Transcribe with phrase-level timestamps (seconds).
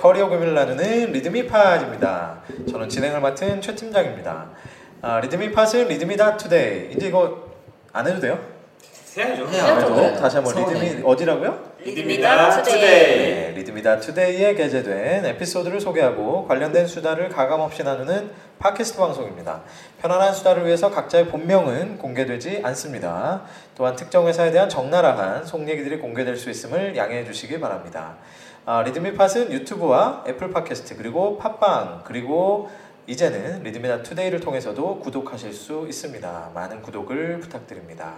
[0.00, 2.40] 커리어 고민을 나누는 리드미팟입니다.
[2.70, 4.46] 저는 진행을 맡은 최 팀장입니다.
[5.02, 6.92] 아, 리드미팟은 리드미다 투데이.
[6.92, 7.50] 이제 이거
[7.92, 8.38] 안 해도 돼요?
[9.14, 9.46] 해야죠.
[9.46, 9.86] 해야죠.
[9.86, 10.72] 안 해도 다시 한번 서운해.
[10.72, 11.70] 리드미 어디라고요?
[11.84, 12.80] 리드미다 투데이.
[12.80, 19.60] 네, 리드미다 투데이에 게재된 에피소드를 소개하고 관련된 수다를 가감없이 나누는 팟캐스트 방송입니다.
[20.00, 23.42] 편안한 수다를 위해서 각자의 본명은 공개되지 않습니다.
[23.76, 28.16] 또한 특정 회사에 대한 적나라한 속 얘기들이 공개될 수 있음을 양해해 주시기 바랍니다.
[28.66, 32.70] 아, 리드미팟은 유튜브와 애플 팟캐스트 그리고 팟빵 그리고
[33.06, 36.50] 이제는 리드미다 투데이를 통해서도 구독하실 수 있습니다.
[36.54, 38.14] 많은 구독을 부탁드립니다.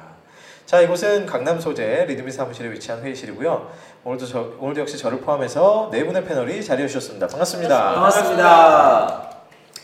[0.67, 3.71] 자, 이곳은 강남 소재 리드미 사무실에 위치한 회의실이고요.
[4.05, 7.27] 오늘도 저, 오늘도 역시 저를 포함해서 네 분의 패널이 자리해 주셨습니다.
[7.29, 7.95] 반갑습니다.
[7.95, 9.31] 반갑습니다.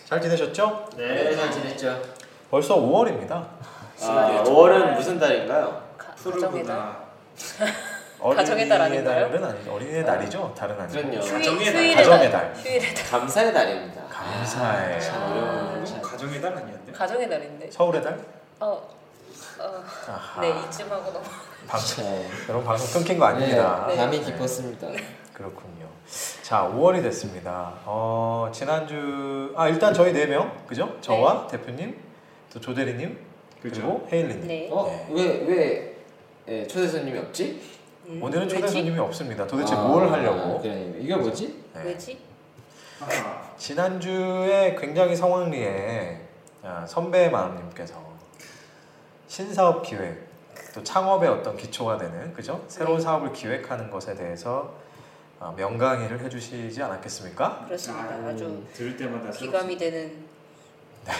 [0.04, 0.88] 잘 지내셨죠?
[0.96, 2.02] 네, 잘 지냈죠?
[2.50, 3.32] 벌써 5월입니다.
[4.02, 5.82] 아, 5월은 무슨 달인가요?
[5.96, 6.12] 가?
[6.14, 6.96] 푸르구나.
[8.20, 9.28] 가정의 달 아닌가요?
[9.28, 9.72] 달은 아니죠.
[9.72, 10.54] 어린이의 날이죠.
[10.56, 10.92] 다른 아니고.
[10.92, 11.16] 그럼요.
[11.20, 11.74] 휴일, 가정의 달.
[11.74, 12.52] 휴일의 가정의 달.
[12.52, 12.62] 달.
[12.62, 13.06] 휴일의 달.
[13.06, 14.02] 감사의 달입니다.
[14.08, 15.00] 감사해.
[15.00, 15.26] 참 아.
[15.30, 16.02] 어려운 참.
[16.02, 16.92] 가정의 달 아니었는데?
[16.92, 17.70] 가정의 달인데.
[17.70, 18.18] 서울의 달?
[18.60, 18.88] 어,
[19.60, 20.40] 어.
[20.40, 21.24] 네 이쯤 하고 넘어.
[21.68, 22.04] 방송.
[22.04, 22.28] 네.
[22.48, 23.84] 여러분 방송 끊긴 거 아닙니다.
[23.88, 23.96] 네.
[23.96, 24.88] 감이 깊었습니다.
[25.32, 25.86] 그렇군요.
[26.42, 27.74] 자, 5월이 됐습니다.
[27.84, 30.96] 어, 지난주 아 일단 저희 네 명, 그죠?
[31.00, 31.96] 저와 대표님,
[32.52, 33.18] 또 조대리님,
[33.62, 33.82] 그죠.
[33.82, 34.46] 그리고 헤일리님.
[34.48, 34.68] 네.
[34.72, 34.86] 어?
[34.86, 35.06] 네.
[35.10, 35.94] 왜, 왜
[36.48, 37.60] 예, 초대 손님이 없지?
[38.08, 38.66] 음, 오늘은 초대?
[38.66, 39.46] 손님이 없습니다.
[39.46, 40.60] 도대체 아, 뭘 하려고?
[40.62, 41.62] 그래, 이게 뭐지?
[41.74, 41.82] 네.
[41.84, 42.18] 왜지?
[43.58, 46.20] 지난주에 굉장히 성황리에
[46.62, 47.94] 아, 선배 마음님께서
[49.28, 50.26] 신사업 기획
[50.74, 53.04] 또 창업의 어떤 기초가 되는 그죠 새로운 네.
[53.04, 54.72] 사업을 기획하는 것에 대해서
[55.38, 57.64] 아, 명강의를 해주시지 않았겠습니까?
[57.66, 58.04] 그렇습니다.
[58.04, 60.24] 아, 아주 들을 때마다 기감이 되는
[61.04, 61.12] 네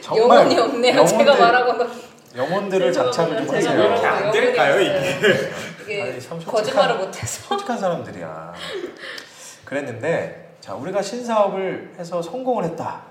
[0.00, 1.04] 정말 영혼이 없네요.
[1.04, 1.90] 제가 영혼들, 말하고도
[2.36, 4.08] 영혼들을 장착을 좀 제가 하세요.
[4.08, 5.73] 안 될까요, 없어요.
[5.84, 7.48] 이게 아니, 참 솔직한- 거짓말을 못해서.
[7.48, 8.54] 솔직한 사람들이야.
[9.64, 13.02] 그랬는데 자 우리가 신사업을 해서 성공을 했다.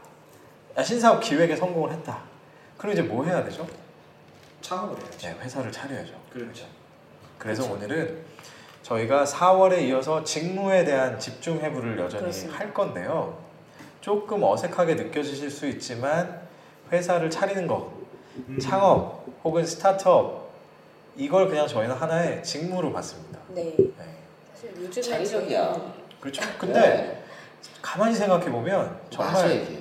[0.78, 2.22] 야, 신사업 기획에 성공을 했다.
[2.78, 3.68] 그럼 이제 뭐 해야 되죠?
[4.62, 5.18] 창업을 해야죠.
[5.20, 6.14] 네, 회사를 차려야죠.
[6.32, 6.66] 그렇죠.
[7.38, 8.24] 그래서 오늘은
[8.82, 12.60] 저희가 4월에 이어서 직무에 대한 집중 해부를 여전히 그렇습니다.
[12.60, 13.38] 할 건데요.
[14.02, 16.42] 조금 어색하게 느껴지실 수 있지만
[16.92, 17.94] 회사를 차리는 거,
[18.50, 18.58] 음.
[18.60, 20.43] 창업 혹은 스타트업
[21.16, 23.40] 이걸 그냥 저희는 하나의 직무로 봤습니다.
[23.50, 23.76] 네.
[23.78, 23.94] 네.
[24.54, 25.94] 사실 요즘에 창의적이야.
[26.20, 26.42] 그렇죠.
[26.58, 27.24] 근데
[27.82, 29.72] 가만히 생각해 보면 정말 맞아.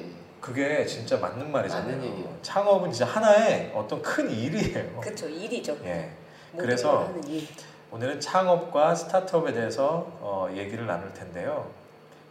[0.40, 1.86] 그게 진짜 맞는 말이잖아요.
[1.86, 2.38] 맞는 얘기예요.
[2.42, 5.00] 창업은 진짜 하나의 어떤 큰 일이에요.
[5.00, 5.76] 그쵸 일이죠.
[5.84, 6.10] 예.
[6.56, 7.46] 그래서 일.
[7.92, 11.70] 오늘은 창업과 스타트업에 대해서 어, 얘기를 나눌 텐데요.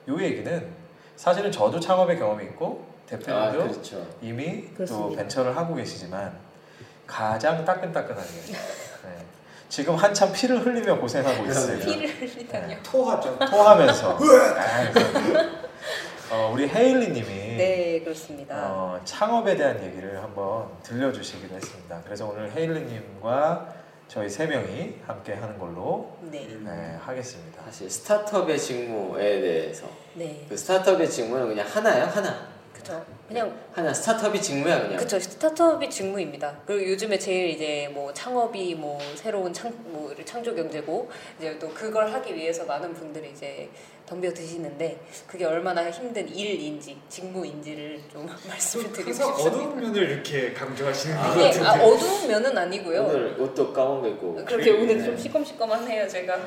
[0.08, 0.68] 이 얘기는
[1.16, 4.08] 사실은 저도 창업의 경험이 있고 아, 대표님도 그렇죠.
[4.22, 5.22] 이미 또 그렇습니다.
[5.22, 6.34] 벤처를 하고 계시지만
[7.08, 8.58] 가장 따끈따끈하게 네.
[9.72, 11.80] 지금 한참 피를 흘리며 고생하고 있어요.
[11.80, 12.78] 피를 흘리다니요.
[12.84, 13.40] 토하죠.
[13.40, 14.18] 토하면서 아,
[14.92, 15.50] 그래서,
[16.30, 18.54] 어, 우리 헤일리님이 네 그렇습니다.
[18.68, 22.02] 어, 창업에 대한 얘기를 한번 들려주시기로 했습니다.
[22.04, 23.74] 그래서 오늘 헤일리님과
[24.10, 26.46] 저희 세 명이 함께 하는 걸로 네.
[26.66, 27.64] 네, 하겠습니다.
[27.64, 30.46] 사실 스타트업의 직무에 대해서 네.
[30.50, 32.04] 그 스타트업의 직무는 그냥 하나요?
[32.08, 32.50] 하나.
[32.74, 33.02] 그쵸.
[33.32, 34.98] 그냥 하나 스타트업이 직무야 그냥.
[34.98, 36.54] 그쵸 스타트업이 직무입니다.
[36.66, 41.10] 그리고 요즘에 제일 이제 뭐 창업이 뭐 새로운 창 뭐 창조 경제고
[41.40, 43.70] 이제 또 그걸 하기 위해서 많은 분들이 이제
[44.06, 49.44] 덤벼 드시는데 그게 얼마나 힘든 일인지 직무인지를 좀 말씀을 드리고 싶습니다.
[49.44, 51.68] 어두운 면을 이렇게 강조하시는 것 이게 같은데.
[51.68, 53.04] 아, 어두운 면은 아니고요.
[53.04, 54.44] 오늘 옷도 까먹고.
[54.46, 55.04] 그렇게 오늘 네.
[55.06, 56.38] 좀 시꺼시꺼만해요 제가.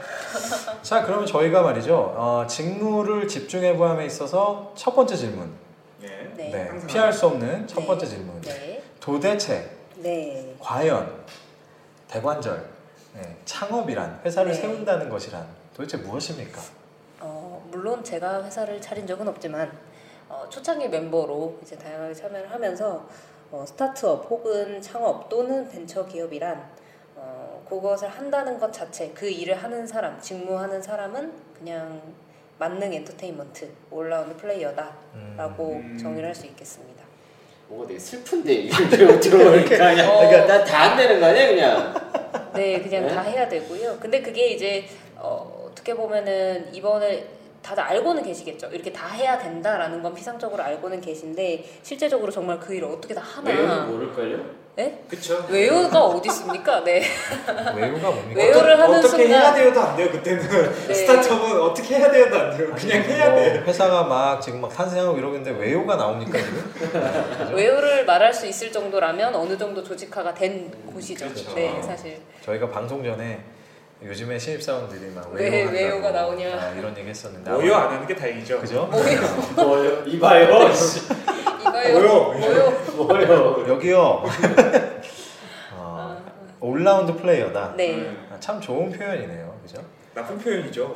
[0.83, 2.15] 자, 그러면 저희가 말이죠.
[2.17, 5.63] 어, 직무를 집중해부함에 있어서 첫 번째 질문.
[6.37, 6.50] 네.
[6.50, 6.87] 네.
[6.87, 7.87] 피할 수 없는 첫 네.
[7.87, 8.41] 번째 질문.
[8.43, 8.83] 네.
[9.00, 10.55] 도대체, 네.
[10.59, 11.25] 과연,
[12.09, 12.65] 대관절,
[13.15, 14.61] 네, 창업이란, 회사를 네.
[14.61, 16.61] 세운다는 것이란 도대체 무엇입니까?
[17.21, 19.70] 어, 물론 제가 회사를 차린 적은 없지만
[20.29, 23.06] 어, 초창기 멤버로 이제 다양하게 참여를 하면서
[23.50, 26.70] 어, 스타트업 혹은 창업 또는 벤처 기업이란
[27.17, 32.03] 어, 그것을 한다는 것 자체 그 일을 하는 사람 직무하는 사람은 그냥
[32.59, 35.99] 만능 엔터테인먼트 올라운드 플레이어다라고 음.
[36.01, 37.03] 정의를 할 수 있겠습니다.
[37.69, 40.19] 뭐가 되게 슬픈데 이걸 들어 들어보니까 그냥 어.
[40.29, 41.95] 그러니까 난다 안 되는 거 아니야 그냥.
[42.55, 43.15] 네, 그냥 네?
[43.15, 43.99] 다 해야 되고요.
[43.99, 44.85] 근데 그게 이제
[45.17, 47.27] 어, 어떻게 보면은 이번에
[47.62, 48.69] 다들 알고는 계시겠죠.
[48.69, 53.87] 이렇게 다 해야 된다라는 건 피상적으로 알고는 계신데 실제적으로 정말 그 일을 어떻게 다 하나?
[53.87, 54.63] 모를걸요?
[54.76, 55.05] 네?
[55.09, 55.47] 그쵸.
[55.49, 56.82] 외우가 어디 있습니까?
[56.82, 57.05] 네.
[57.76, 58.41] 외우가 뭡니까?
[58.43, 60.49] 외우를 하는 어떻게 순간- 해야 돼요도 안 돼요 그때는
[60.88, 60.94] 네.
[60.94, 65.17] 스타트업은 어떻게 해야 돼요도 안 돼요 그냥 해야 뭐 돼 회사가 막 지금 막 탄생하고
[65.17, 66.73] 이러고 있는데 외우가 나옵니까 지금?
[66.76, 67.55] 그죠?
[67.55, 71.27] 외우를 말할 수 있을 정도라면 어느 정도 조직화가 된 곳이죠.
[71.29, 71.55] 그렇죠.
[71.55, 72.19] 네, 사실.
[72.44, 73.41] 저희가 방송 전에
[74.05, 76.49] 요즘에 신입사원들이 막 왜, 외요가 한다고, 나오냐.
[76.61, 78.61] 아, 이런 얘기 했었는데 모여 안 하는 게 다행이죠.
[78.61, 78.91] 그죠?
[79.55, 80.03] 뭐요?
[80.06, 80.69] 이봐요.
[81.75, 82.32] 뭐요?
[82.32, 82.71] 뭐요?
[82.97, 83.65] 뭐요?
[83.75, 84.25] 여기요.
[85.73, 86.23] 어,
[86.61, 87.75] 올라운드 플레이어다.
[87.76, 87.94] 네.
[87.94, 89.59] 음, 아, 참 좋은 표현이네요.
[89.62, 89.82] 그죠?
[90.15, 90.94] 나쁜 표현이죠.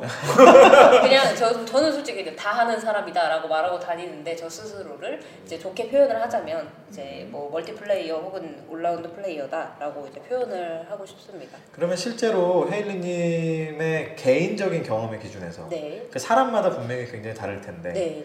[1.01, 6.69] 그냥 저, 저는 솔직히 다 하는 사람이다라고 말하고 다니는데 저 스스로를 이제 좋게 표현을 하자면
[6.89, 11.57] 이제 뭐 멀티플레이어 혹은 올라운드 플레이어다라고 이제 표현을 하고 싶습니다.
[11.73, 16.07] 그러면 실제로 헤일리님의 개인적인 경험의 기준에서 네.
[16.09, 18.23] 그 사람마다 분명히 굉장히 다를 텐데 네.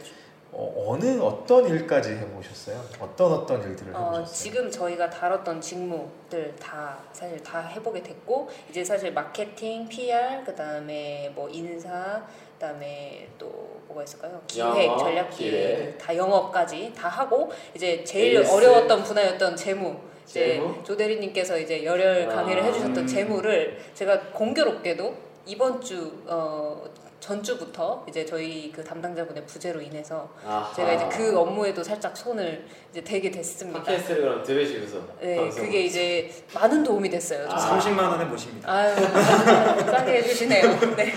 [0.56, 2.80] 어, 느 어떤 일까지 해보셨어요?
[3.00, 4.24] 어떤 어떤 일들을 어, 해보셨어요?
[4.26, 11.32] 지금 저희가 다뤘던 직무들 다 사실 다 해보게 됐고 이제 사실 마케팅, PR, 그 다음에
[11.34, 12.22] 뭐 인사,
[12.54, 14.40] 그 다음에 또 뭐가 있을까요?
[14.46, 15.98] 기획, 영업, 전략 기획, 기획.
[15.98, 18.52] 다 영업까지 다 하고 이제 제일 에이스.
[18.54, 19.96] 어려웠던 분야였던 재무.
[20.24, 20.82] 이제 재무?
[20.84, 23.06] 조 대리님께서 이제 열혈 강의를 아, 해주셨던 음.
[23.06, 25.14] 재무를 제가 공교롭게도
[25.46, 26.82] 이번 주 어,
[27.28, 30.70] 전주부터 이제 저희 그 담당자분의 부재로 인해서 아하.
[30.74, 33.82] 제가 이제 그 업무에도 살짝 손을 이제 대게 됐습니다.
[33.82, 35.64] 팟캐스트를 그럼 들으시면서 네, 방송.
[35.64, 37.48] 그게 이제 많은 도움이 됐어요.
[37.50, 37.56] 아.
[37.56, 37.80] 정말.
[37.80, 38.70] 30만 원에 모십니다.
[38.70, 38.94] 아유,
[39.90, 40.80] 싸게 해주시네요.
[40.96, 41.14] 네.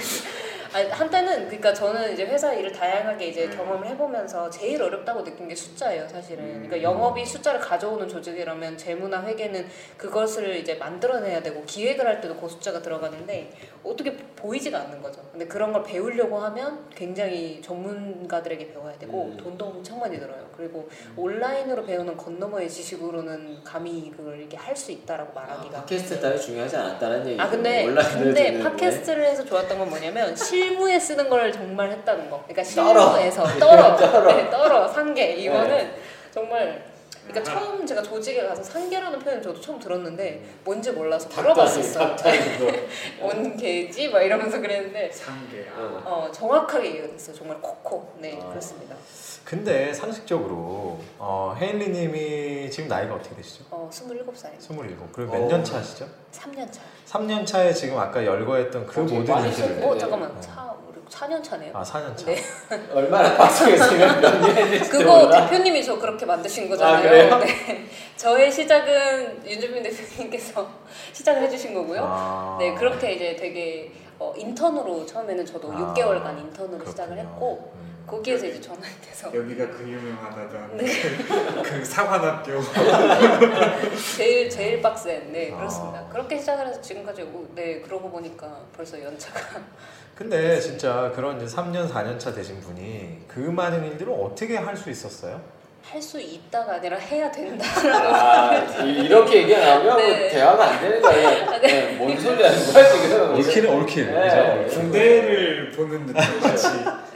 [0.78, 5.56] 아, 한때는 그러니까 저는 이제 회사 일을 다양하게 이제 경험을 해보면서 제일 어렵다고 느낀 게
[5.56, 6.44] 숫자예요, 사실은.
[6.64, 12.48] 그러니까 영업이 숫자를 가져오는 조직이라면 재무나 회계는 그것을 이제 만들어내야 되고 기획을 할 때도 그
[12.48, 13.52] 숫자가 들어가는데
[13.84, 15.22] 어떻게 보이지가 않는 거죠.
[15.32, 19.38] 근데 그런 걸 배우려고 하면 굉장히 전문가들에게 배워야 되고 음.
[19.38, 20.48] 돈도 엄청 많이 들어요.
[20.56, 25.80] 그리고 온라인으로 배우는 건너머의 지식으로는 감히 그걸 이렇게 할 수 있다라고 말하기가.
[25.86, 27.42] 팟캐스트 따위 중요하지 않았다는 얘기.
[27.42, 27.84] 아 근데
[28.14, 28.60] 근데.
[28.60, 32.44] 팟캐스트를 해서 좋았던 건 뭐냐면 실 무에 쓰는 걸 정말 했다는 거.
[32.44, 32.64] 그러니까.
[32.64, 34.34] 실무에서 떨어, 떨어.
[34.36, 35.92] 네, 떨어 상계 이거는 네.
[36.32, 36.84] 정말
[37.28, 37.60] 그러니까 아하.
[37.60, 42.16] 처음 제가 조직에 가서 상계라는 표현 저도 처음 들었는데 뭔지 몰라서 물어봤었어요.
[42.16, 42.72] 닭다리 그거.
[43.20, 44.10] 뭔 개지?
[44.10, 45.68] 막 이러면서 그랬는데 상계.
[45.76, 46.02] 어.
[46.06, 47.36] 어 정확하게 이해가 됐어요.
[47.36, 48.18] 정말 콕콕.
[48.20, 48.50] 네 아.
[48.50, 48.96] 그렇습니다.
[49.44, 53.64] 근데 상식적으로 어, 헤일리님이 지금 나이가 어떻게 되시죠?
[53.72, 54.60] 어 27살입니다.
[54.60, 54.98] 27.
[55.14, 55.40] 그리고 어.
[55.40, 56.06] 몇년 차시죠?
[56.34, 56.82] 3년 차.
[57.08, 59.86] 3년 차에 지금 아까 열거했던 그 어, 모든 일들을 네.
[59.88, 60.42] 어 잠깐만 네.
[60.42, 60.67] 차
[61.10, 61.72] 4년 차네요.
[61.74, 62.26] 아 4년 차.
[62.26, 62.38] 네.
[62.94, 65.46] 얼마나 방송했으면 몇년 했는지 그거 몰라.
[65.48, 66.98] 대표님이 저 그렇게 만드신 거잖아요.
[66.98, 67.38] 아, 그래요?
[67.40, 67.86] 네.
[68.16, 70.68] 저의 시작은 윤주빈 대표님께서
[71.14, 72.02] 시작을 해주신 거고요.
[72.04, 72.58] 아.
[72.60, 76.90] 네, 그렇게 이제 되게 어, 인턴으로 처음에는 저도 아, 6개월간 인턴으로 그렇군요.
[76.92, 77.87] 시작을 했고 음.
[78.08, 80.86] 거기에서 이제 전환이 돼서 여기가 그 유명하다던 네.
[81.62, 82.62] 그, 그 사관학교.
[84.18, 85.58] 제일 제일 빡센 네 아.
[85.58, 86.06] 그렇습니다.
[86.12, 89.40] 그렇게 시작을 해서 지금까지 오고 네 그러고 보니까 벌써 연차가
[90.16, 94.90] 근데 진짜 그런 이제 3년 4년 차 되신 분이 그 많은 일들을 어떻게 할 수
[94.90, 95.40] 있었어요?
[95.84, 97.66] 할 수 있다가 아니라 해야 된다.
[97.94, 100.20] 아, 이- 이렇게 얘기가 나오면 네.
[100.20, 101.28] 뭐 대화가 안 되는 거예요.
[101.50, 101.96] 아, 네.
[101.96, 103.36] 뭔 소리 하는 거야 지금?
[103.36, 104.08] 올킬은 올킬.
[104.14, 104.66] 네.
[104.70, 106.16] 군대를 보는 듯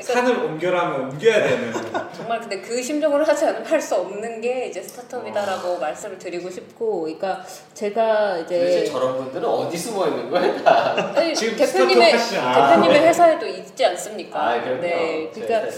[0.01, 1.74] 한 같이 산을 옮겨라면 옮겨야 되는.
[2.13, 7.01] 정말 근데 그 심정으로 하지 않으면 할 수 없는 게 이제 스타트업이다라고 말씀을 드리고 싶고,
[7.01, 7.44] 그러니까
[7.74, 11.13] 제가 도대체 이제 저런 분들은 어디 숨어 있는 거야 다?
[11.15, 12.69] 아니, 지금 대표님의 하시잖아.
[12.75, 14.39] 대표님의 회사에도 있지 않습니까?
[14.39, 14.81] 아, 그럼요.
[14.81, 15.69] 네, 그러니까.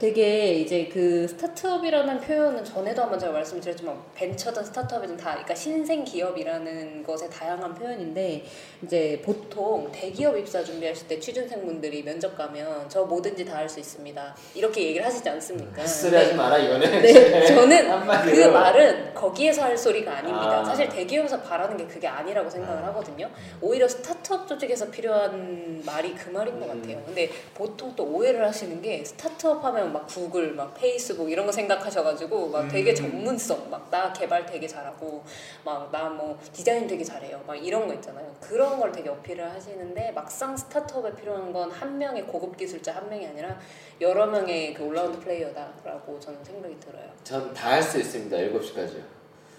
[0.00, 7.04] 되게 이제 그 스타트업이라는 표현은 전에도 한번 제가 말씀드렸지만 벤처든 스타트업이든 다 그러니까 신생 기업이라는
[7.04, 8.44] 것의 다양한 표현인데
[8.82, 14.82] 이제 보통 대기업 입사 준비하실 때 취준생분들이 면접 가면 저 뭐든지 다 할수 있습니다 이렇게
[14.88, 15.80] 얘기를 하시지 않습니까?
[15.82, 17.02] 헛소리 하지 마라 이거는.
[17.02, 18.40] 네, 저는 그.
[18.48, 20.60] 말은 거기에서 할 소리가 아닙니다.
[20.60, 20.64] 아.
[20.64, 23.30] 사실 대기업에서 바라는 게 그게 아니라고 생각을 하거든요.
[23.60, 26.80] 오히려 스타트업 조직에서 필요한 말이 그 말인 것 음.
[26.82, 27.02] 같아요.
[27.06, 32.48] 근데 보통 또 오해를 하시는 게 스타트업 하면 막 구글, 막 페이스북 이런 거 생각하셔가지고
[32.50, 32.94] 막 되게 음.
[32.94, 35.22] 전문성, 막 나 개발 되게 잘하고
[35.64, 37.40] 막 나 뭐 디자인 되게 잘해요.
[37.46, 38.34] 막 이런 거 있잖아요.
[38.40, 43.26] 그런 걸 되게 어필을 하시는데 막상 스타트업에 필요한 건 한 명의 고급 기술자 한 명이
[43.26, 43.58] 아니라
[44.00, 47.04] 여러 명의 그 올라운드 플레이어다라고 저는 생각이 들어요.
[47.24, 48.36] 전 다 할 수 있습니다.
[48.36, 49.02] 7시까지요.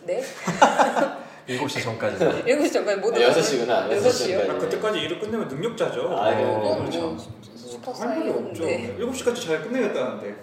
[0.06, 0.22] 네?
[1.48, 2.18] 7시 전까지.
[2.26, 3.92] 7시 전까지 모두 아, 6시구나.
[3.92, 4.40] 여섯 시요?
[4.50, 6.10] 아, 그때까지 일을 끝내면 능력자죠.
[6.18, 7.00] 아, 어, 그럼 그렇죠.
[7.02, 7.18] 뭐뭐
[7.56, 8.64] 슈퍼 할 말이 없죠.
[8.64, 10.36] 사이인데 7시까지 잘 끝내겠다는데.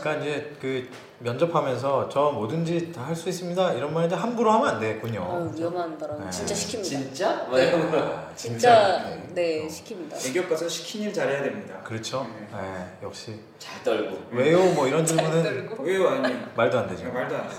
[0.00, 3.74] 그러니까 이제 그 면접하면서 저 뭐든지 다 할 수 있습니다.
[3.74, 5.20] 이런 말 이제 함부로 하면 안 되겠군요.
[5.20, 6.30] 어, 위험한 발언 네.
[6.30, 6.82] 진짜 시킵니다.
[6.82, 7.34] 진짜?
[7.48, 7.72] 뭐 네.
[7.96, 9.04] 아, 진짜.
[9.34, 9.68] 네 어.
[9.68, 10.22] 시킵니다.
[10.22, 11.80] 대기업 가서 시킨 일 잘해야 됩니다.
[11.84, 12.26] 그렇죠.
[12.50, 12.58] 네.
[12.60, 14.18] 네, 역시 잘 떨고.
[14.32, 14.58] 왜요?
[14.72, 15.76] 뭐 이런 잘 질문은.
[15.80, 16.08] 왜요?
[16.08, 17.04] 아니 말도 안 되죠.
[17.04, 17.56] 그냥 말도 안 돼.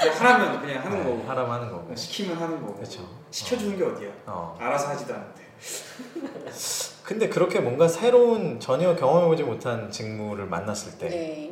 [0.00, 1.24] 그냥 하라면 그냥 하는 네, 거고.
[1.28, 1.96] 하라면 하는 거고.
[1.96, 2.74] 시키면 하는 거고.
[2.74, 3.08] 그렇죠.
[3.30, 4.10] 시켜주는 게 어디야?
[4.26, 4.56] 어.
[4.60, 5.40] 알아서 하지도 않는데.
[7.04, 11.51] 근데 그렇게 뭔가 새로운 전혀 경험해보지 못한 직무를 만났을 때 네.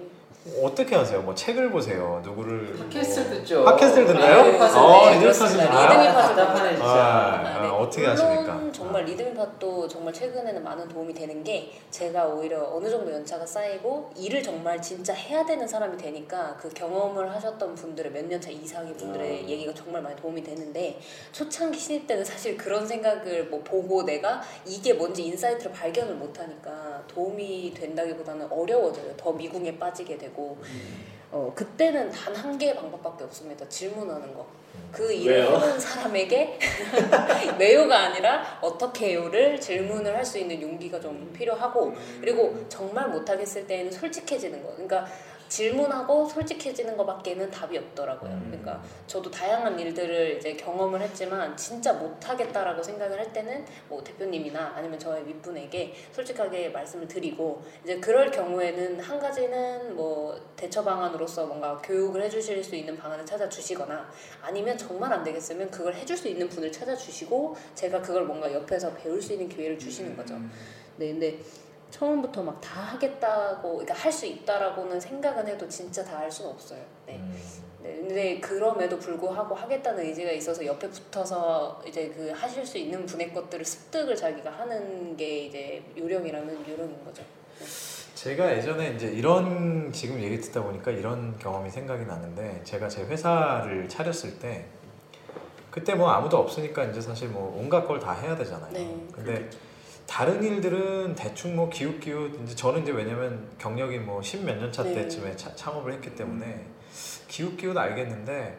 [0.63, 1.21] 어떻게 하세요?
[1.21, 2.23] 뭐 책을 보세요.
[2.25, 3.31] 누구를 팟캐스트 뭐...
[3.31, 3.65] 듣죠.
[3.65, 4.45] 팟캐스트 듣나요?
[4.47, 6.87] 리드미 어, 네, 리드미 아, 팟은 답답하네 진짜.
[6.89, 7.69] 아, 아, 네.
[7.69, 8.61] 아, 어떻게 하십니까?
[8.73, 14.11] 정말 리드미 팟도 정말 최근에는 많은 도움이 되는 게 제가 오히려 어느 정도 연차가 쌓이고
[14.17, 18.95] 일을 정말 진짜 해야 되는 사람이 되니까 그 경험을 하셨던 분들의 몇 년 차 이상의
[18.97, 19.49] 분들의 음.
[19.49, 20.99] 얘기가 정말 많이 도움이 되는데
[21.33, 27.03] 초창기 신입 때는 사실 그런 생각을 뭐 보고 내가 이게 뭔지 insight를 발견을 못 하니까
[27.09, 29.15] 도움이 된다기보다는 어려워져요.
[29.19, 30.30] 더 미궁에 빠지게 되고
[31.33, 33.69] 어, 그때는 단 한 개의 방법밖에 없습니다.
[33.69, 34.47] 질문하는 거.
[34.93, 35.47] 그 일을 왜요?
[35.57, 36.59] 해본 사람에게
[37.59, 43.91] 왜요가 아니라 어떻게 해요를 질문을 할 수 있는 용기가 좀 필요하고 그리고 정말 못하겠을 때에는
[43.93, 44.71] 솔직해지는 거.
[44.73, 45.07] 그러니까
[45.51, 48.31] 질문하고 솔직해지는 것밖에는 답이 없더라고요.
[48.31, 48.47] 음.
[48.47, 54.99] 그러니까 저도 다양한 일들을 이제 경험을 했지만 진짜 못하겠다라고 생각을 할 때는 뭐 대표님이나 아니면
[54.99, 62.23] 저의 윗분에게 솔직하게 말씀을 드리고 이제 그럴 경우에는 한 가지는 뭐 대처 방안으로서 뭔가 교육을
[62.23, 64.09] 해주실 수 있는 방안을 찾아주시거나
[64.41, 69.21] 아니면 정말 안 되겠으면 그걸 해줄 수 있는 분을 찾아주시고 제가 그걸 뭔가 옆에서 배울
[69.21, 70.39] 수 있는 기회를 주시는 거죠.
[70.97, 71.39] 네, 근데
[71.91, 76.81] 처음부터 막 다 하겠다고, 그러니까 할 수 있다라고는 생각은 해도 진짜 다 할 수는 없어요.
[77.07, 77.17] 네.
[77.17, 77.35] 음,
[77.83, 83.33] 네, 근데 그럼에도 불구하고 하겠다는 의지가 있어서 옆에 붙어서 이제 그 하실 수 있는 분의
[83.33, 87.23] 것들을 습득을 자기가 하는 게 이제 요령이라면 요령인 거죠.
[88.15, 93.89] 제가 예전에 이제 이런 지금 얘기 듣다 보니까 이런 경험이 생각이 나는데 제가 제 회사를
[93.89, 94.67] 차렸을 때
[95.71, 98.73] 그때 뭐 아무도 없으니까 이제 사실 뭐 온갖 걸 다 해야 되잖아요.
[98.73, 99.07] 네.
[99.13, 99.49] 근데
[100.11, 104.93] 다른 일들은 대충 뭐 기웃기웃 이제 저는 이제 왜냐면 경력이 뭐 십 몇 년차 네.
[104.95, 106.67] 때쯤에 차- 창업을 했기 때문에
[107.29, 108.59] 기웃기웃 알겠는데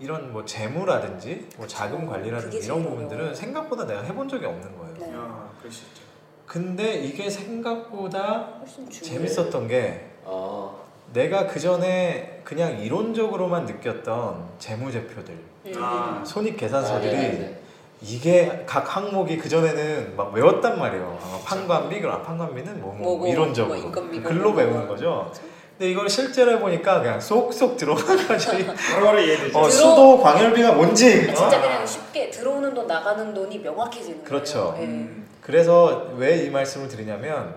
[0.00, 3.32] 이런 뭐 재무라든지 뭐 자금 관리라든지 이런 부분들은.
[3.32, 4.94] 생각보다 내가 해본 적이 없는 거예요.
[4.98, 5.12] 네.
[5.14, 6.02] 야, 수 있죠.
[6.46, 8.48] 근데 이게 생각보다.
[8.90, 10.84] 재밌었던 게 어.
[11.12, 15.72] 내가 그 전에 그냥 이론적으로만 느꼈던 재무제표들, 음.
[15.76, 16.24] 아.
[16.26, 17.61] 손익계산서들이 아, 네, 네.
[18.04, 21.18] 이게 각 항목이 그 전에는 막 외웠단 말이에요.
[21.22, 24.54] 아, 판관비, 그럼 판관비는 뭐, 뭐, 뭐고, 이론적으로 뭐 인건비, 글로.
[24.54, 25.30] 배우는 거죠.
[25.78, 29.58] 근데 이걸 실제로 해보니까 그냥 쏙쏙 들어가가지고 바로바로 이해되죠.
[29.58, 31.60] 어, 들어- 수도 광열비가 뭔지 진짜 어?
[31.60, 34.72] 그냥 쉽게 들어오는 돈 나가는 돈이 명확해지는 그렇죠.
[34.72, 34.78] 거예요.
[34.78, 34.84] 네.
[34.84, 35.26] 음.
[35.40, 37.56] 그래서 왜 이 말씀을 드리냐면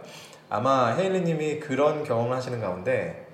[0.50, 3.25] 아마 헤일리님이 그런 경험을 하시는 가운데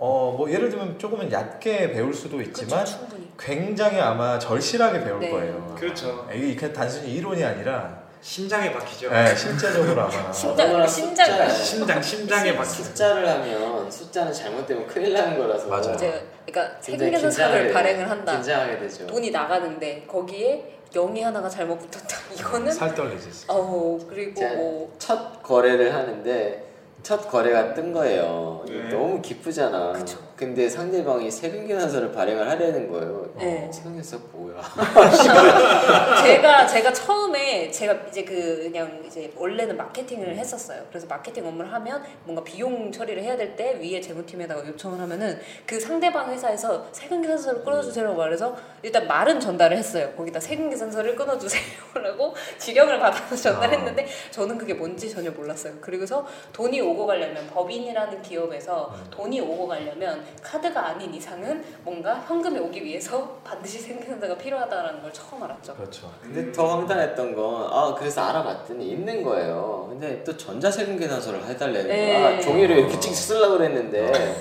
[0.00, 3.28] 어 뭐 예를 들면 조금은 얕게 배울 수도 있지만 그렇죠, 충분히.
[3.38, 5.30] 굉장히 아마 절실하게 배울 네.
[5.30, 5.74] 거예요.
[5.78, 6.26] 그렇죠.
[6.32, 9.10] 이게 그냥 단순히 이론이 아니라 심장에 박히죠.
[9.10, 11.48] 네, 실제적으로 아마 심장, 심장.
[11.50, 12.84] 심장 심장에 박히죠.
[12.84, 15.96] 숫자를 하면 숫자는 잘못되면 큰일 나는 거라서 맞아요.
[15.96, 18.32] 제가 그러니까 세금계산서를 긴장하게- 발행을 한다.
[18.34, 19.06] 긴장하게 되죠.
[19.06, 22.16] 돈이 나가는데 거기에 0이 하나가 잘못 붙었다.
[22.38, 23.46] 이거는 살 떨리지.
[23.48, 26.64] 어우 그리고 자, 뭐첫 거래를 하는데
[27.02, 28.64] 첫 거래가 뜬 거예요.
[28.66, 28.88] 네.
[28.88, 29.92] 너무 기쁘잖아.
[29.92, 30.27] 그쵸.
[30.38, 33.28] 근데 상대방이 세금계산서를 발행을 하려는 거예요.
[33.36, 33.68] 네.
[33.72, 34.62] 세금계산서 뭐야?
[36.22, 40.84] 제가 제가 처음에 제가 이제 그 그냥 이제 원래는 마케팅을 했었어요.
[40.90, 45.80] 그래서 마케팅 업무를 하면 뭔가 비용 처리를 해야 될 때 위에 재무팀에다가 요청을 하면은 그
[45.80, 50.12] 상대방 회사에서 세금 계산서를 끊어주세요라고 말해서 일단 말은 전달을 했어요.
[50.16, 55.72] 거기다 세금 계산서를 끊어주세요라고 지령을 받아서 전달했는데 저는 그게 뭔지 전혀 몰랐어요.
[55.80, 62.84] 그리고서 돈이 오고 가려면 법인이라는 기업에서 돈이 오고 가려면 카드가 아닌 이상은 뭔가 현금이 오기
[62.84, 65.74] 위해서 반드시 세금 계산서가 필요하다라는 걸 처음 알았죠.
[65.74, 66.10] 그렇죠.
[66.22, 69.86] 근데 더 황당했던 건, 아, 그래서 알아봤더니 있는 거예요.
[69.90, 72.12] 근데 또 전자세금 계산서를 해달래는 네.
[72.20, 72.36] 거야.
[72.36, 74.36] 아, 종이를 이렇게 찍 쓰려고 그랬는데.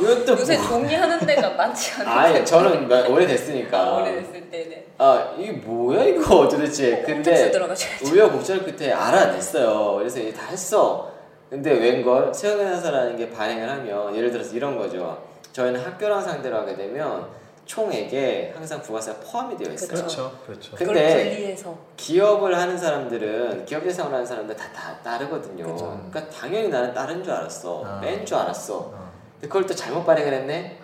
[0.00, 2.18] 이것도 요새 뭐- 종이 하는 데가 많지 않아요.
[2.36, 3.94] 아니, 저는 몇- 오래됐으니까.
[3.96, 7.04] 오래됐을 때는 아, 이게 뭐야, 이거 도대체.
[7.06, 8.10] 홈택스 근데.
[8.10, 9.94] 우여곡절 끝에 알아냈어요.
[9.98, 11.12] 그래서 다 했어.
[11.50, 15.22] 근데 웬걸 세금계산서라는 게 발행을 하면 예를 들어서 이런 거죠.
[15.52, 17.26] 저희는 학교랑 상대로 하게 되면
[17.64, 19.88] 총액에 항상 부가세가 포함이 되어 있어요.
[19.88, 20.32] 그렇죠.
[20.46, 20.70] 그렇죠.
[20.72, 25.64] 그- 그걸 근데 분리해서 기업을 하는 사람들은 기업 대상을 하는 사람들 다, 다 따르거든요.
[25.66, 26.00] 그쵸.
[26.10, 27.84] 그러니까 당연히 나는 따른 줄 알았어.
[27.84, 28.00] 아.
[28.00, 28.76] 뺀줄 알았어.
[28.78, 29.12] 어.
[29.34, 30.78] 근데 그걸 또 잘못 발행을 했네.